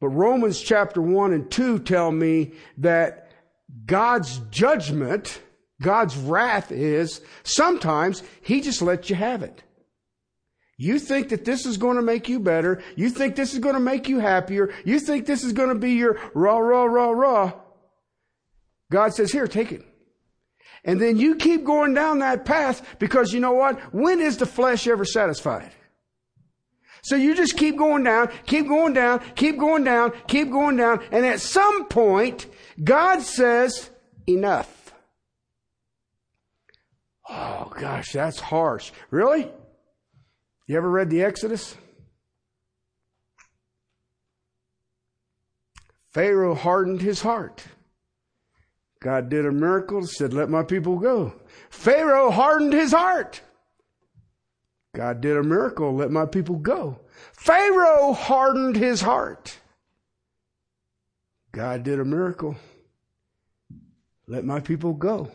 [0.00, 3.30] But Romans chapter 1 and 2 tell me that
[3.86, 5.40] God's judgment,
[5.80, 9.62] God's wrath is sometimes He just lets you have it.
[10.82, 12.82] You think that this is going to make you better.
[12.96, 14.74] You think this is going to make you happier.
[14.84, 17.52] You think this is going to be your rah, rah, rah, rah.
[18.90, 19.86] God says, here, take it.
[20.82, 23.78] And then you keep going down that path because you know what?
[23.94, 25.70] When is the flesh ever satisfied?
[27.04, 31.04] So you just keep going down, keep going down, keep going down, keep going down.
[31.12, 32.48] And at some point,
[32.82, 33.88] God says,
[34.26, 34.92] enough.
[37.30, 38.90] Oh gosh, that's harsh.
[39.12, 39.48] Really?
[40.66, 41.76] You ever read the Exodus?
[46.12, 47.64] Pharaoh hardened his heart.
[49.00, 51.34] God did a miracle, said, Let my people go.
[51.70, 53.40] Pharaoh hardened his heart.
[54.94, 57.00] God did a miracle, let my people go.
[57.32, 59.58] Pharaoh hardened his heart.
[61.50, 62.56] God did a miracle,
[64.26, 65.30] let my people go.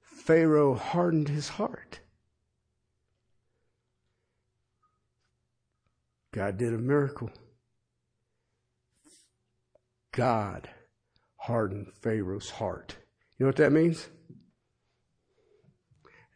[0.00, 2.00] Pharaoh hardened his heart.
[6.32, 7.30] God did a miracle.
[10.12, 10.68] God
[11.36, 12.96] hardened Pharaoh's heart.
[13.38, 14.08] You know what that means?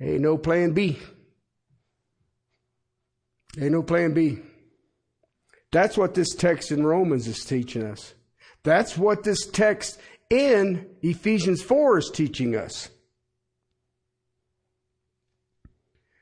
[0.00, 0.98] Ain't no plan B.
[3.58, 4.38] Ain't no plan B.
[5.72, 8.14] That's what this text in Romans is teaching us.
[8.62, 12.88] That's what this text in Ephesians 4 is teaching us.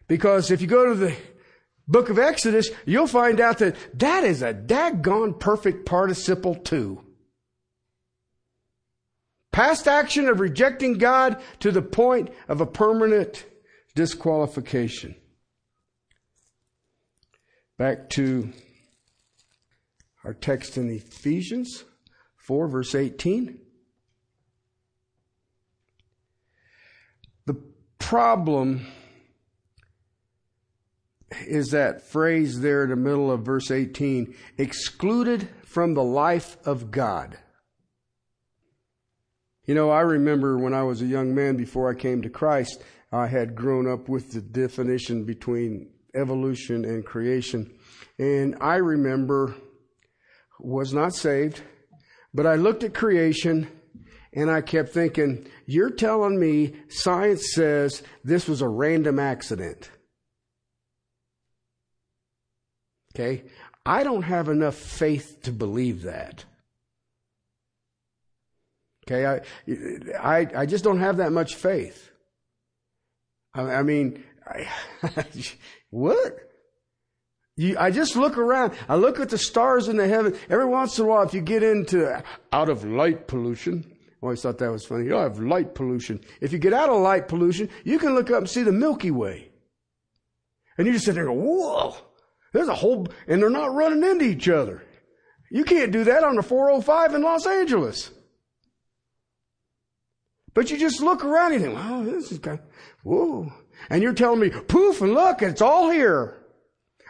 [0.06, 1.16] Because if you go to the
[1.86, 7.00] book of Exodus, you'll find out that that is a daggone perfect participle too.
[9.52, 13.44] Past action of rejecting God to the point of a permanent
[13.94, 15.14] disqualification.
[17.78, 18.52] Back to
[20.24, 21.84] our text in Ephesians
[22.36, 23.58] 4, verse 18.
[27.46, 27.56] The
[27.98, 28.86] problem
[31.46, 36.90] is that phrase there in the middle of verse 18 excluded from the life of
[36.90, 37.38] God.
[39.66, 42.82] You know, I remember when I was a young man before I came to Christ,
[43.10, 47.72] I had grown up with the definition between evolution and creation.
[48.18, 49.54] And I remember
[50.60, 51.62] was not saved,
[52.32, 53.68] but I looked at creation
[54.32, 59.90] and I kept thinking, you're telling me science says this was a random accident.
[63.14, 63.44] Okay?
[63.86, 66.44] I don't have enough faith to believe that.
[69.06, 69.40] Okay, I,
[70.18, 72.10] I, I just don't have that much faith.
[73.52, 74.66] I, I mean, I,
[75.90, 76.38] what?
[77.56, 78.72] You, I just look around.
[78.88, 80.36] I look at the stars in the heaven.
[80.48, 84.40] Every once in a while, if you get into out of light pollution, I always
[84.40, 85.04] thought that was funny.
[85.04, 86.20] You don't have light pollution.
[86.40, 89.10] If you get out of light pollution, you can look up and see the Milky
[89.10, 89.50] Way.
[90.78, 91.96] And you just sit there and go, whoa,
[92.54, 94.84] there's a whole, and they're not running into each other.
[95.50, 98.12] You can't do that on the 405 in Los Angeles.
[100.54, 102.64] But you just look around and you think, wow, this is kind of,
[103.02, 103.52] whoa.
[103.90, 106.44] And you're telling me, poof, and look, it's all here.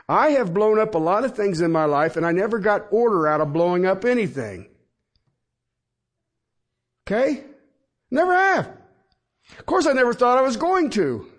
[0.09, 2.89] I have blown up a lot of things in my life and I never got
[2.91, 4.71] order out of blowing up anything.
[7.07, 7.45] Okay?
[8.11, 8.79] Never have.
[9.59, 11.31] Of course, I never thought I was going to.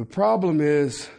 [0.00, 1.10] The problem is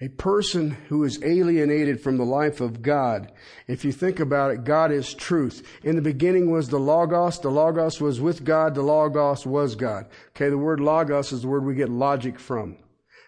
[0.00, 3.32] a person who is alienated from the life of God.
[3.66, 5.66] If you think about it, God is truth.
[5.82, 7.40] In the beginning was the Logos.
[7.40, 8.76] The Logos was with God.
[8.76, 10.06] The Logos was God.
[10.28, 12.76] Okay, the word Logos is the word we get logic from.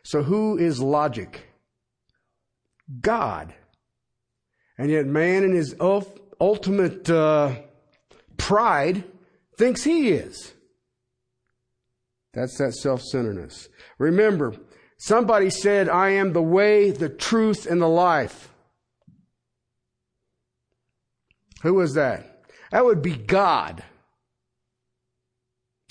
[0.04, 1.48] So who is logic?
[3.00, 3.52] God.
[4.78, 7.56] And yet man in his ultimate uh,
[8.36, 9.02] pride
[9.58, 10.52] thinks he is.
[12.34, 13.68] That's that self-centeredness.
[13.98, 14.54] Remember,
[14.98, 18.48] Somebody said, I am the way, the truth, and the life.
[21.62, 22.44] Who was that?
[22.70, 23.82] That would be God.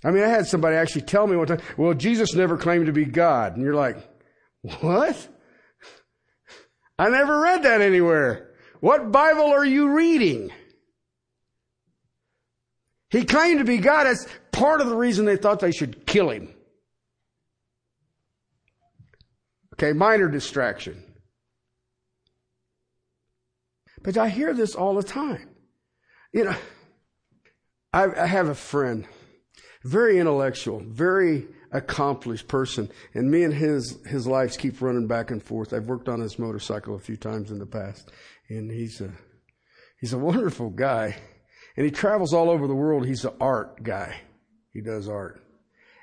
[0.03, 2.91] I mean, I had somebody actually tell me one time, well, Jesus never claimed to
[2.91, 3.56] be God.
[3.56, 3.97] And you're like,
[4.82, 5.28] what?
[6.97, 8.51] I never read that anywhere.
[8.80, 10.51] What Bible are you reading?
[13.10, 14.06] He claimed to be God.
[14.06, 16.55] That's part of the reason they thought they should kill him.
[19.76, 21.03] Okay, minor distraction.
[24.01, 25.49] But I hear this all the time.
[26.32, 26.55] You know,
[27.91, 29.05] I, I have a friend,
[29.84, 35.43] very intellectual, very accomplished person, and me and his his lives keep running back and
[35.43, 35.73] forth.
[35.73, 38.11] I've worked on his motorcycle a few times in the past,
[38.47, 39.11] and he's a
[39.99, 41.17] he's a wonderful guy,
[41.76, 43.05] and he travels all over the world.
[43.05, 44.21] He's an art guy.
[44.71, 45.41] He does art,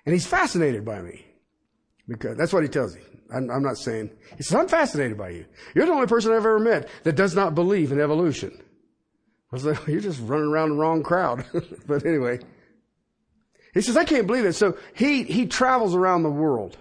[0.04, 1.24] and he's fascinated by me
[2.08, 3.02] because that's what he tells me.
[3.32, 5.46] I'm, I'm not saying, he says, I'm fascinated by you.
[5.74, 8.52] You're the only person I've ever met that does not believe in evolution.
[9.52, 11.44] I was like, you're just running around the wrong crowd.
[11.86, 12.40] but anyway,
[13.74, 14.54] he says, I can't believe it.
[14.54, 16.76] So he, he travels around the world,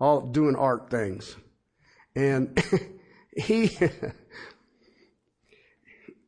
[0.00, 1.36] all doing art things.
[2.16, 2.62] And
[3.36, 3.76] he,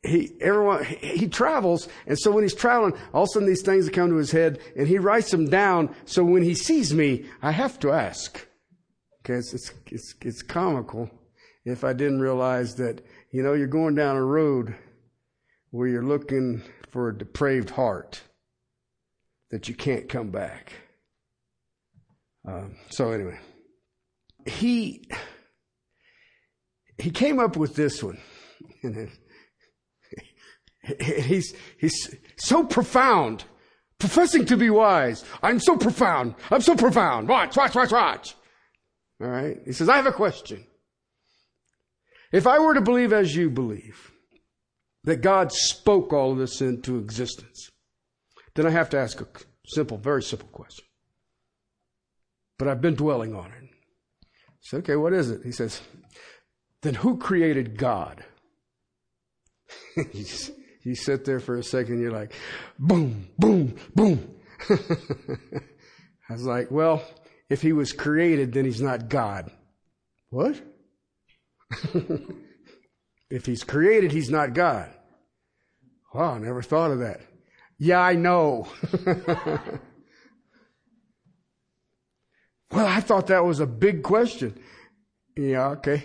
[0.02, 1.88] he, everyone, he travels.
[2.06, 4.58] And so when he's traveling, all of a sudden these things come to his head
[4.76, 5.94] and he writes them down.
[6.04, 8.46] So when he sees me, I have to ask.
[9.26, 11.10] Because it's, it's, it's comical
[11.64, 14.76] if I didn't realize that, you know, you're going down a road
[15.70, 16.62] where you're looking
[16.92, 18.22] for a depraved heart
[19.50, 20.74] that you can't come back.
[22.46, 23.36] Um, so anyway,
[24.46, 25.08] he
[26.96, 28.18] he came up with this one.
[28.84, 29.10] and
[31.00, 33.42] he's he's so profound,
[33.98, 35.24] professing to be wise.
[35.42, 36.36] I'm so profound.
[36.52, 37.28] I'm so profound.
[37.28, 38.36] Watch, watch, watch, watch.
[39.20, 39.58] All right.
[39.64, 40.64] He says, I have a question.
[42.32, 44.12] If I were to believe as you believe,
[45.04, 47.70] that God spoke all of this into existence,
[48.54, 49.26] then I have to ask a
[49.66, 50.84] Simple, very simple question.
[52.58, 53.68] But I've been dwelling on it.
[54.60, 55.42] Said, okay, what is it?
[55.44, 55.80] He says,
[56.82, 58.24] then who created God?
[60.12, 62.32] you, sit there for a second, you're like,
[62.78, 64.34] boom, boom, boom.
[64.70, 67.02] I was like, well,
[67.48, 69.50] if he was created, then he's not God.
[70.30, 70.60] What?
[73.30, 74.90] if he's created, he's not God.
[76.12, 77.20] Wow, I never thought of that.
[77.78, 78.68] Yeah, I know.
[82.70, 84.58] well, I thought that was a big question.
[85.36, 86.04] Yeah, okay.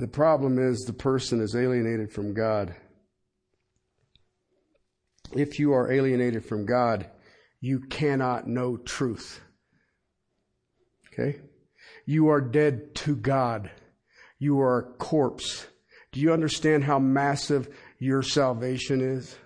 [0.00, 2.74] The problem is the person is alienated from God.
[5.34, 7.08] If you are alienated from God,
[7.60, 9.40] you cannot know truth.
[11.12, 11.40] Okay?
[12.06, 13.70] You are dead to God.
[14.38, 15.66] You are a corpse.
[16.12, 17.68] Do you understand how massive
[17.98, 19.36] your salvation is?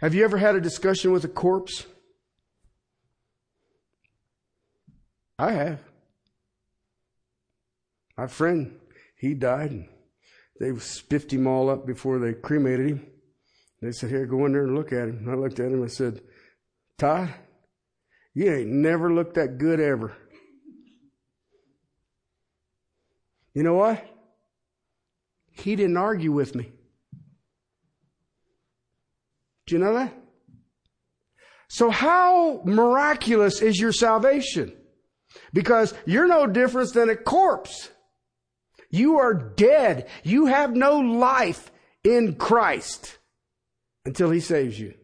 [0.00, 1.86] Have you ever had a discussion with a corpse?
[5.38, 5.80] I have.
[8.16, 8.78] My friend,
[9.16, 9.88] he died
[10.60, 13.06] they spiffed him all up before they cremated him.
[13.82, 15.26] They said, Here, go in there and look at him.
[15.28, 16.20] I looked at him and said,
[16.98, 17.32] Todd,
[18.34, 20.16] you ain't never looked that good ever.
[23.54, 24.04] You know what?
[25.50, 26.72] He didn't argue with me.
[29.66, 30.14] Do you know that?
[31.68, 34.72] So how miraculous is your salvation?
[35.52, 37.90] Because you're no different than a corpse.
[38.90, 40.08] You are dead.
[40.22, 41.70] You have no life
[42.02, 43.18] in Christ
[44.04, 44.94] until He saves you.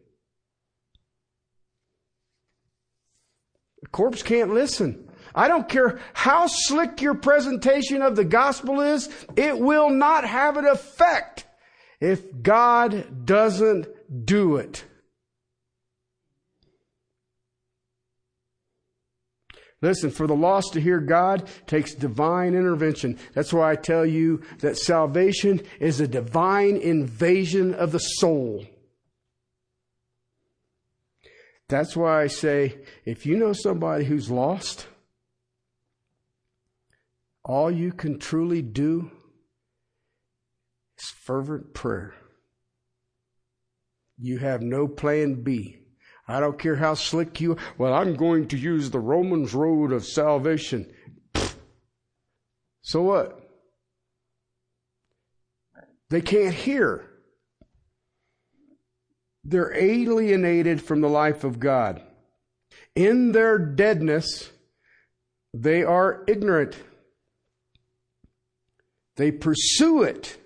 [3.81, 5.09] The corpse can't listen.
[5.35, 10.57] I don't care how slick your presentation of the gospel is, it will not have
[10.57, 11.45] an effect
[11.99, 13.87] if God doesn't
[14.25, 14.83] do it.
[19.79, 23.19] Listen, for the lost to hear God takes divine intervention.
[23.33, 28.65] That's why I tell you that salvation is a divine invasion of the soul.
[31.69, 34.87] That's why I say if you know somebody who's lost,
[37.43, 39.11] all you can truly do
[40.97, 42.13] is fervent prayer.
[44.17, 45.79] You have no plan B.
[46.27, 50.05] I don't care how slick you, well, I'm going to use the Romans road of
[50.05, 50.91] salvation.
[52.81, 53.49] So what?
[56.09, 57.06] They can't hear.
[59.47, 62.01] They're alienated from the life of God.
[62.95, 64.51] In their deadness,
[65.53, 66.77] they are ignorant.
[69.15, 70.37] They pursue it.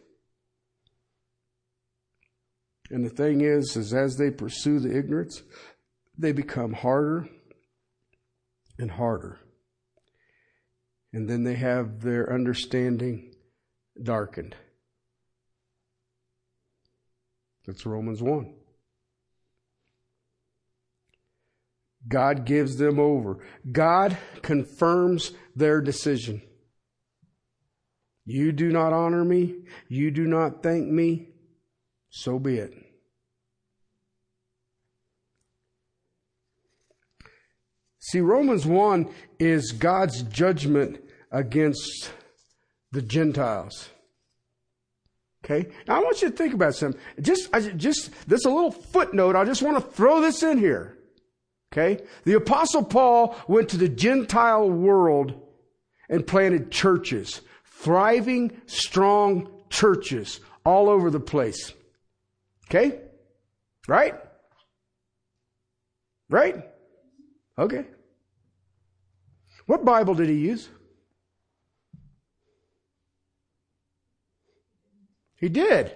[2.91, 5.41] And the thing is, is as they pursue the ignorance,
[6.15, 7.27] they become harder
[8.77, 9.39] and harder.
[11.11, 13.33] And then they have their understanding
[14.01, 14.55] darkened.
[17.65, 18.60] That's Romans 1.
[22.07, 23.39] God gives them over.
[23.71, 26.41] God confirms their decision.
[28.25, 29.55] You do not honor me.
[29.87, 31.29] You do not thank me.
[32.09, 32.73] So be it.
[37.99, 40.99] See, Romans 1 is God's judgment
[41.31, 42.11] against
[42.91, 43.89] the Gentiles.
[45.45, 45.69] Okay?
[45.87, 46.99] Now I want you to think about something.
[47.21, 49.35] Just, I, just, this a little footnote.
[49.35, 50.97] I just want to throw this in here.
[51.71, 52.03] Okay?
[52.25, 55.39] The apostle Paul went to the Gentile world
[56.09, 57.41] and planted churches.
[57.65, 61.73] Thriving, strong churches all over the place.
[62.69, 62.99] Okay?
[63.87, 64.15] Right?
[66.29, 66.63] Right?
[67.57, 67.85] Okay.
[69.65, 70.69] What Bible did he use?
[75.35, 75.95] He did.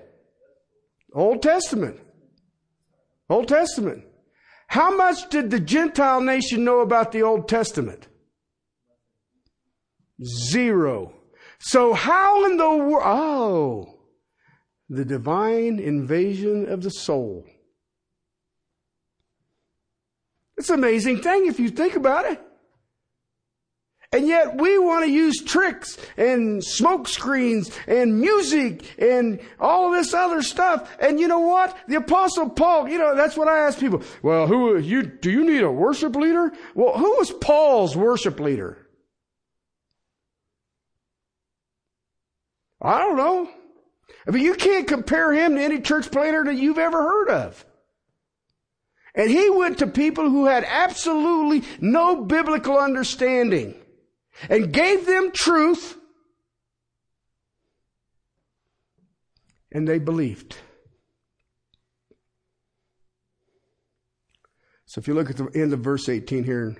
[1.14, 2.00] Old Testament.
[3.30, 4.04] Old Testament.
[4.68, 8.08] How much did the Gentile nation know about the Old Testament?
[10.24, 11.14] Zero.
[11.60, 13.04] So how in the world?
[13.06, 14.00] Oh,
[14.90, 17.46] the divine invasion of the soul.
[20.58, 22.42] It's an amazing thing if you think about it.
[24.16, 30.00] And yet we want to use tricks and smoke screens and music and all of
[30.00, 30.90] this other stuff.
[31.02, 31.78] And you know what?
[31.90, 34.04] The apostle Paul, you know, that's what I ask people.
[34.24, 36.54] Well, who, you, do you need a worship leader?
[36.76, 38.88] Well, who was Paul's worship leader?
[42.82, 43.50] I don't know.
[44.26, 47.66] I mean, you can't compare him to any church planter that you've ever heard of.
[49.14, 53.76] And he went to people who had absolutely no biblical understanding
[54.50, 55.98] and gave them truth
[59.72, 60.58] and they believed.
[64.86, 66.78] So if you look at the end of verse 18 here,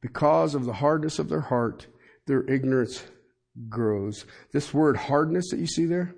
[0.00, 1.88] because of the hardness of their heart,
[2.26, 3.02] their ignorance
[3.68, 4.26] grows.
[4.52, 6.14] This word hardness that you see there,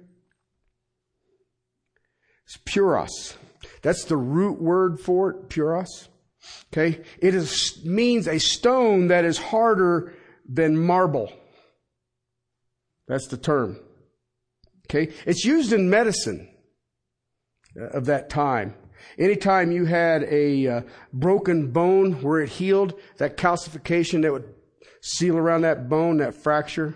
[2.44, 3.36] it's puros.
[3.82, 6.08] That's the root word for it, puros.
[6.72, 7.02] Okay?
[7.18, 10.14] It is, means a stone that is harder
[10.48, 11.32] than marble.
[13.08, 13.78] That's the term.
[14.88, 15.12] Okay?
[15.24, 16.48] It's used in medicine
[17.76, 18.74] of that time.
[19.18, 20.80] Anytime you had a uh,
[21.12, 24.52] broken bone where it healed, that calcification that would
[25.02, 26.94] seal around that bone, that fracture,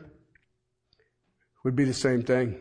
[1.64, 2.58] would be the same thing.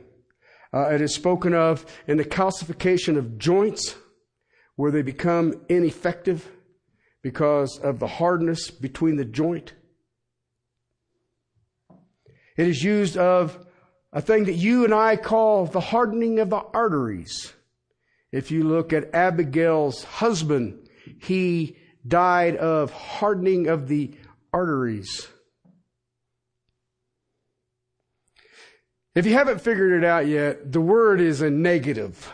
[0.74, 3.96] Uh, it is spoken of in the calcification of joints
[4.76, 6.48] where they become ineffective
[7.22, 9.74] because of the hardness between the joint.
[12.58, 13.66] It is used of
[14.12, 17.54] a thing that you and I call the hardening of the arteries.
[18.32, 20.88] If you look at Abigail's husband,
[21.22, 24.12] he died of hardening of the
[24.54, 25.28] arteries.
[29.16, 32.32] If you haven't figured it out yet, the word is a negative.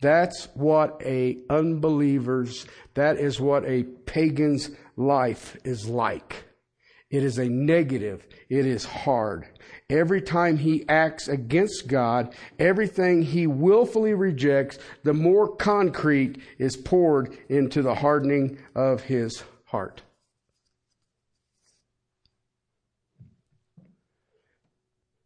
[0.00, 6.44] That's what a unbeliever's, that is what a pagan's life is like.
[7.10, 8.24] It is a negative.
[8.48, 9.46] It is hard.
[9.90, 17.36] Every time he acts against God, everything he willfully rejects, the more concrete is poured
[17.48, 20.02] into the hardening of his heart.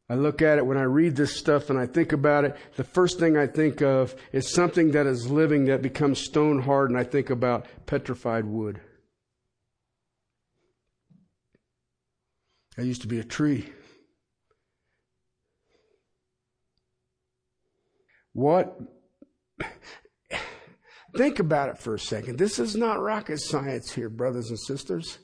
[0.09, 2.57] I look at it when I read this stuff and I think about it.
[2.77, 6.91] The first thing I think of is something that is living that becomes stone hard,
[6.91, 8.81] and I think about petrified wood.
[12.77, 13.73] I used to be a tree.
[18.33, 18.77] What?
[21.17, 22.39] Think about it for a second.
[22.39, 25.19] This is not rocket science here, brothers and sisters.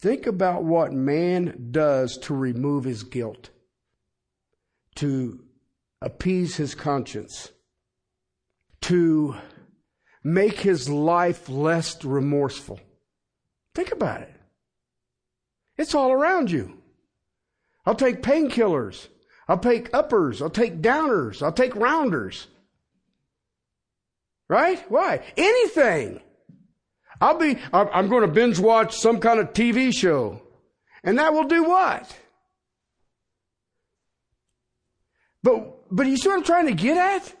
[0.00, 3.50] Think about what man does to remove his guilt,
[4.96, 5.40] to
[6.00, 7.50] appease his conscience,
[8.82, 9.36] to
[10.22, 12.80] make his life less remorseful.
[13.74, 14.32] Think about it.
[15.76, 16.78] It's all around you.
[17.86, 19.08] I'll take painkillers.
[19.48, 20.40] I'll take uppers.
[20.40, 21.42] I'll take downers.
[21.42, 22.46] I'll take rounders.
[24.48, 24.82] Right?
[24.90, 25.20] Why?
[25.36, 26.20] Anything.
[27.20, 30.42] I'll be, I'm going to binge watch some kind of TV show.
[31.02, 32.16] And that will do what?
[35.44, 37.36] But, but you see what I'm trying to get at?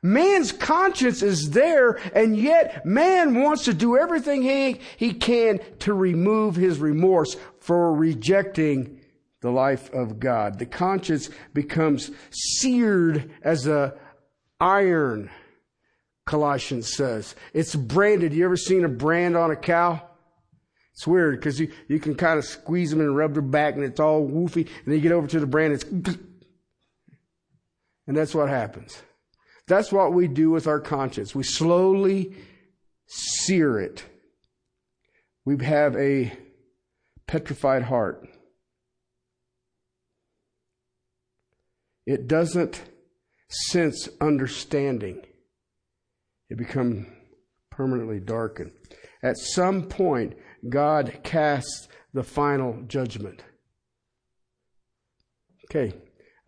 [0.00, 5.92] Man's conscience is there, and yet man wants to do everything he, he can to
[5.92, 9.00] remove his remorse for rejecting
[9.40, 10.60] the life of God.
[10.60, 13.94] The conscience becomes seared as a
[14.60, 15.30] iron,
[16.26, 17.34] Colossians says.
[17.52, 18.32] It's branded.
[18.32, 20.00] You ever seen a brand on a cow?
[20.92, 23.84] It's weird because you, you can kind of squeeze them and rub their back and
[23.84, 24.66] it's all woofy.
[24.66, 25.84] And then you get over to the brand, it's,
[28.08, 29.02] and that's what happens.
[29.68, 31.34] That's what we do with our conscience.
[31.34, 32.34] We slowly
[33.06, 34.02] sear it.
[35.44, 36.32] We have a
[37.26, 38.26] petrified heart.
[42.06, 42.82] It doesn't
[43.50, 45.20] sense understanding.
[46.48, 47.06] It becomes
[47.70, 48.72] permanently darkened.
[49.22, 50.34] At some point,
[50.66, 53.44] God casts the final judgment.
[55.66, 55.92] Okay,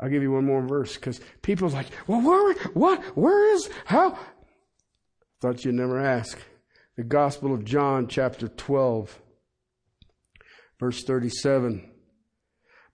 [0.00, 4.18] I'll give you one more verse because people's like, well, where, what, where is, how?
[5.40, 6.38] Thought you'd never ask.
[6.96, 9.20] The Gospel of John, chapter 12,
[10.78, 11.90] verse 37.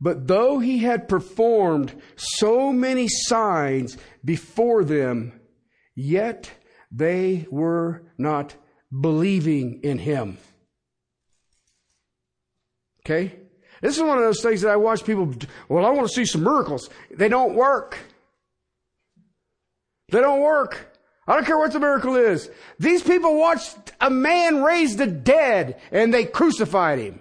[0.00, 5.40] But though he had performed so many signs before them,
[5.94, 6.50] yet
[6.90, 8.56] they were not
[8.92, 10.38] believing in him.
[13.04, 13.45] Okay?
[13.80, 15.32] This is one of those things that I watch people,
[15.68, 16.88] well, I want to see some miracles.
[17.10, 17.98] They don't work.
[20.10, 20.96] They don't work.
[21.26, 22.48] I don't care what the miracle is.
[22.78, 27.20] These people watched a man raise the dead and they crucified him.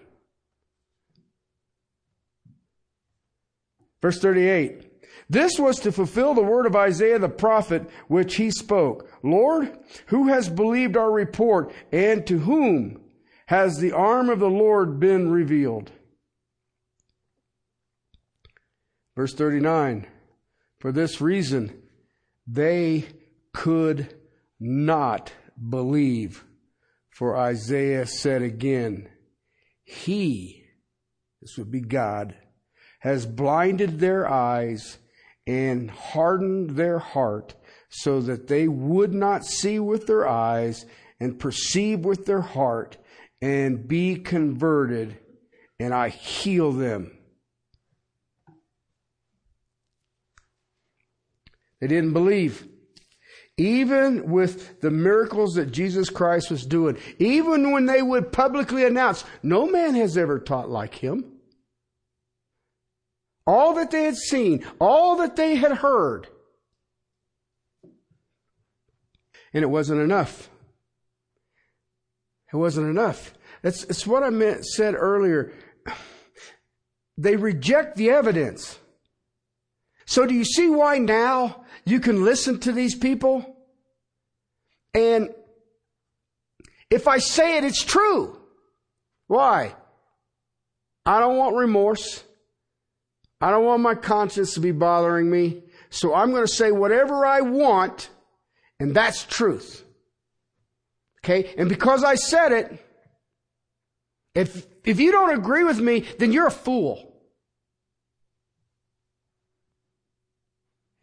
[4.01, 4.83] Verse 38.
[5.27, 9.09] This was to fulfill the word of Isaiah the prophet, which he spoke.
[9.23, 9.75] Lord,
[10.07, 13.01] who has believed our report, and to whom
[13.47, 15.91] has the arm of the Lord been revealed?
[19.15, 20.07] Verse 39
[20.79, 21.81] For this reason,
[22.47, 23.05] they
[23.53, 24.15] could
[24.59, 25.31] not
[25.69, 26.43] believe.
[27.09, 29.07] For Isaiah said again,
[29.83, 30.65] He,
[31.41, 32.35] this would be God,
[32.99, 34.97] has blinded their eyes
[35.47, 37.55] and hardened their heart
[37.87, 40.85] so that they would not see with their eyes
[41.19, 42.97] and perceive with their heart
[43.41, 45.17] and be converted,
[45.79, 47.14] and I heal them.
[51.85, 52.67] They didn't believe.
[53.57, 59.23] Even with the miracles that Jesus Christ was doing, even when they would publicly announce,
[59.43, 61.33] no man has ever taught like him.
[63.45, 66.27] All that they had seen, all that they had heard.
[69.53, 70.49] And it wasn't enough.
[72.51, 73.35] It wasn't enough.
[73.61, 75.53] That's, what I meant, said earlier.
[77.15, 78.79] They reject the evidence.
[80.07, 83.57] So do you see why now you can listen to these people?
[84.93, 85.29] And
[86.89, 88.39] if I say it, it's true.
[89.27, 89.75] Why?
[91.05, 92.23] I don't want remorse.
[93.41, 95.63] I don't want my conscience to be bothering me.
[95.89, 98.09] So I'm going to say whatever I want,
[98.79, 99.83] and that's truth.
[101.23, 101.53] Okay?
[101.57, 102.85] And because I said it,
[104.33, 107.04] if, if you don't agree with me, then you're a fool.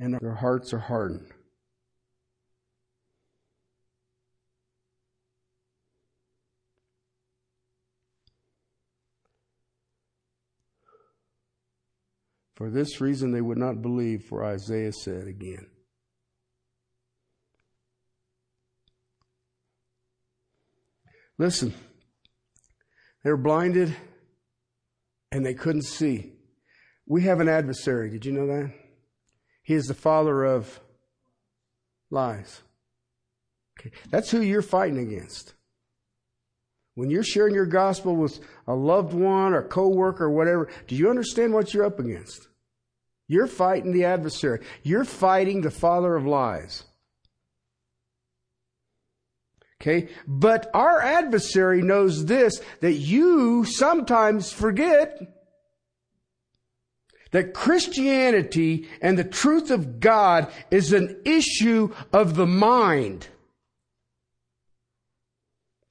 [0.02, 1.30] And their hearts are hardened.
[12.56, 15.68] For this reason they would not believe, for Isaiah said again.
[21.38, 21.72] Listen,
[23.22, 23.96] they were blinded
[25.30, 26.32] and they couldn't see.
[27.06, 28.10] We have an adversary.
[28.10, 28.81] Did you know that?
[29.62, 30.80] He is the father of
[32.10, 32.62] lies.
[33.78, 33.90] Okay.
[34.10, 35.54] That's who you're fighting against.
[36.94, 41.08] When you're sharing your gospel with a loved one or coworker or whatever, do you
[41.08, 42.48] understand what you're up against?
[43.28, 44.60] You're fighting the adversary.
[44.82, 46.84] You're fighting the father of lies.
[49.80, 50.08] Okay?
[50.26, 55.18] But our adversary knows this, that you sometimes forget
[57.32, 63.26] that Christianity and the truth of God is an issue of the mind.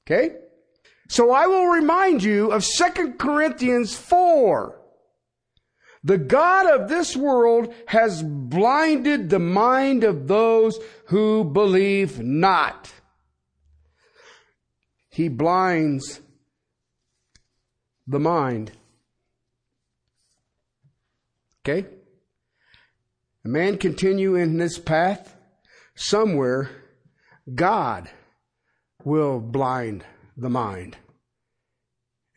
[0.06, 0.36] Okay?
[1.10, 4.80] So I will remind you of 2 Corinthians 4.
[6.04, 12.92] The God of this world has blinded the mind of those who believe not.
[15.10, 16.22] He blinds
[18.08, 18.72] the mind.
[21.64, 21.88] Okay?
[23.46, 25.36] A man continue in this path,
[25.96, 26.70] somewhere
[27.54, 28.10] God
[29.04, 30.04] will blind
[30.38, 30.98] the mind.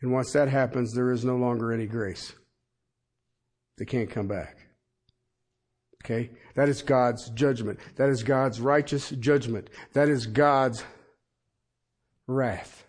[0.01, 2.33] And once that happens, there is no longer any grace.
[3.77, 4.57] They can't come back.
[6.03, 6.29] Okay?
[6.55, 7.79] That is God's judgment.
[7.95, 9.69] That is God's righteous judgment.
[9.93, 10.83] That is God's
[12.27, 12.85] wrath.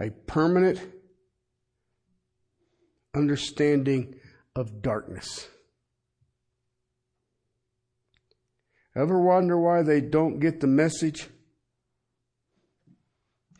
[0.00, 0.80] A permanent
[3.14, 4.14] understanding
[4.56, 5.48] of darkness.
[8.96, 11.28] Ever wonder why they don't get the message?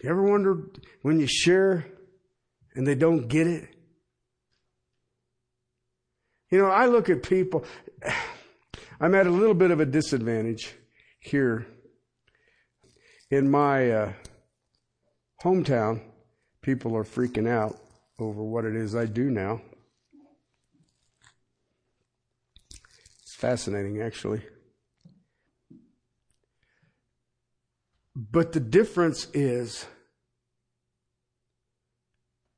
[0.02, 0.70] You ever wonder
[1.02, 1.86] when you share
[2.74, 3.68] and they don't get it?
[6.50, 7.64] You know, I look at people,
[9.00, 10.74] I'm at a little bit of a disadvantage
[11.18, 11.66] here.
[13.30, 14.12] In my uh,
[15.42, 16.00] hometown,
[16.62, 17.76] people are freaking out
[18.19, 19.61] over what it is I do now.
[23.23, 24.43] It's fascinating, actually.
[28.17, 29.87] But the difference is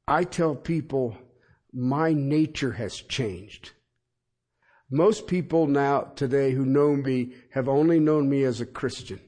[0.07, 1.17] I tell people
[1.73, 3.73] my nature has changed.
[4.91, 9.21] Most people now today who know me have only known me as a Christian.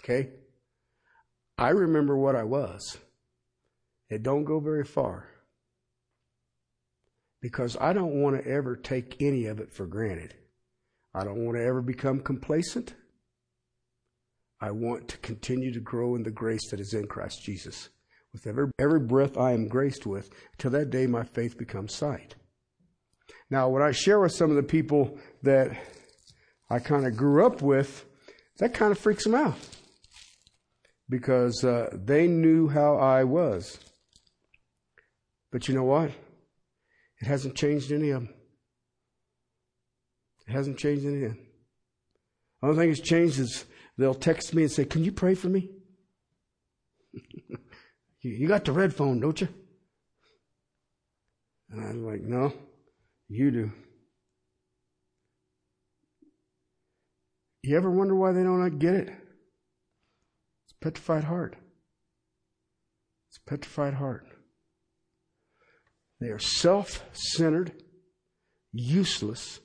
[0.00, 0.30] Okay?
[1.56, 2.98] I remember what I was.
[4.14, 5.28] It don't go very far.
[7.42, 10.34] Because I don't want to ever take any of it for granted.
[11.12, 12.94] I don't want to ever become complacent.
[14.60, 17.88] I want to continue to grow in the grace that is in Christ Jesus.
[18.32, 22.36] With every, every breath I am graced with, till that day my faith becomes sight.
[23.50, 25.76] Now, when I share with some of the people that
[26.70, 28.04] I kind of grew up with,
[28.58, 29.58] that kind of freaks them out
[31.08, 33.80] because uh, they knew how I was.
[35.54, 36.10] But you know what?
[37.20, 38.34] It hasn't changed any of them.
[40.48, 41.46] It hasn't changed any of them.
[42.60, 43.64] The only thing that's changed is
[43.96, 45.70] they'll text me and say, Can you pray for me?
[48.20, 49.46] you got the red phone, don't you?
[51.70, 52.52] And I'm like, No,
[53.28, 53.70] you do.
[57.62, 59.08] You ever wonder why they don't get it?
[60.64, 61.54] It's petrified heart.
[63.28, 64.26] It's petrified heart.
[66.20, 67.72] They are self centered,
[68.72, 69.60] useless,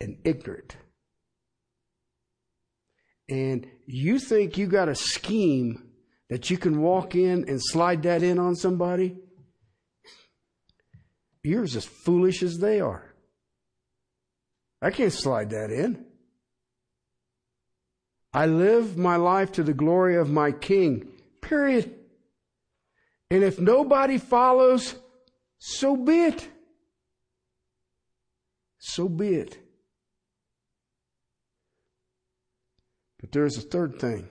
[0.00, 0.76] and ignorant.
[3.28, 5.90] And you think you got a scheme
[6.30, 9.16] that you can walk in and slide that in on somebody?
[11.42, 13.14] You're as foolish as they are.
[14.82, 16.06] I can't slide that in.
[18.32, 21.08] I live my life to the glory of my King,
[21.40, 21.94] period.
[23.30, 24.94] And if nobody follows,
[25.60, 26.48] so be it.
[28.78, 29.58] So be it.
[33.20, 34.26] But there is a third thing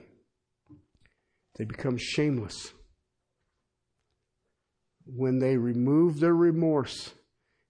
[1.56, 2.72] they become shameless.
[5.06, 7.14] When they remove their remorse,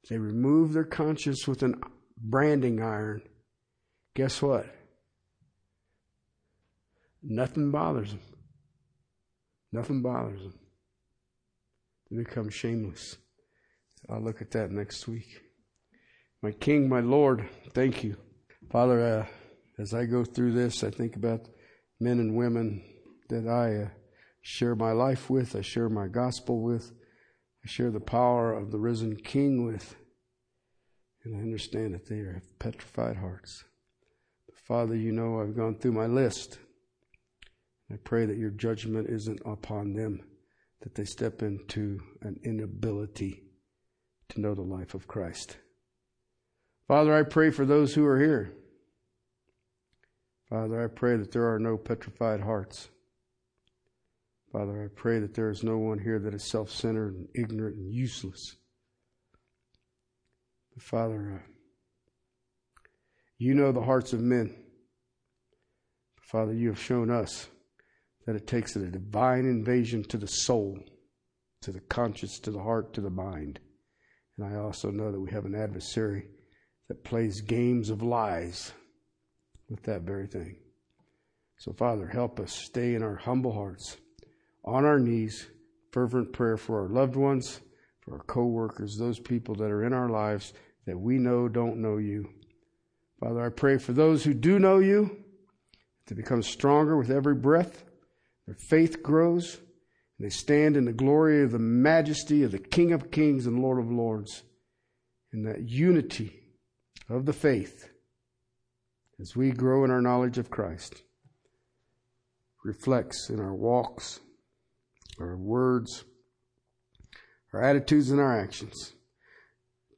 [0.09, 1.75] they remove their conscience with a
[2.17, 3.23] branding iron,
[4.15, 4.67] guess what?
[7.23, 8.21] Nothing bothers them.
[9.73, 10.59] Nothing bothers them.
[12.11, 13.17] They become shameless.
[14.11, 15.41] I'll look at that next week.
[16.43, 18.17] My King, my Lord, thank you.
[18.69, 19.27] Father, uh,
[19.81, 21.49] as I go through this, I think about
[22.01, 22.83] men and women
[23.29, 23.89] that I uh,
[24.43, 26.91] share my life with, I share my gospel with,
[27.65, 29.95] I share the power of the risen King with,
[31.23, 33.65] and I understand that they have petrified hearts.
[34.49, 36.59] But Father, you know I've gone through my list.
[37.93, 40.25] I pray that your judgment isn't upon them,
[40.81, 43.45] that they step into an inability
[44.31, 45.57] to know the life of Christ.
[46.87, 48.53] Father, I pray for those who are here.
[50.49, 52.89] Father, I pray that there are no petrified hearts.
[54.51, 57.77] Father, I pray that there is no one here that is self centered and ignorant
[57.77, 58.57] and useless.
[60.75, 61.47] But Father, uh,
[63.39, 64.57] you know the hearts of men.
[66.21, 67.49] Father, you have shown us
[68.27, 70.79] that it takes a divine invasion to the soul,
[71.63, 73.61] to the conscience, to the heart, to the mind.
[74.41, 76.29] And I also know that we have an adversary
[76.89, 78.73] that plays games of lies
[79.69, 80.57] with that very thing.
[81.59, 83.99] So, Father, help us stay in our humble hearts,
[84.65, 85.47] on our knees,
[85.93, 87.61] fervent prayer for our loved ones,
[88.01, 90.55] for our co workers, those people that are in our lives
[90.87, 92.31] that we know don't know you.
[93.21, 95.19] Father, I pray for those who do know you
[96.07, 97.85] to become stronger with every breath.
[98.47, 99.61] Their faith grows,
[100.21, 103.79] they stand in the glory of the majesty of the King of Kings and Lord
[103.79, 104.43] of Lords.
[105.33, 106.41] In that unity
[107.09, 107.89] of the faith,
[109.21, 111.03] as we grow in our knowledge of Christ,
[112.65, 114.21] reflects in our walks,
[115.19, 116.05] our words,
[117.55, 118.93] our attitudes, and our actions.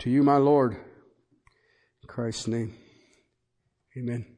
[0.00, 2.74] To you, my Lord, in Christ's name,
[3.96, 4.31] amen.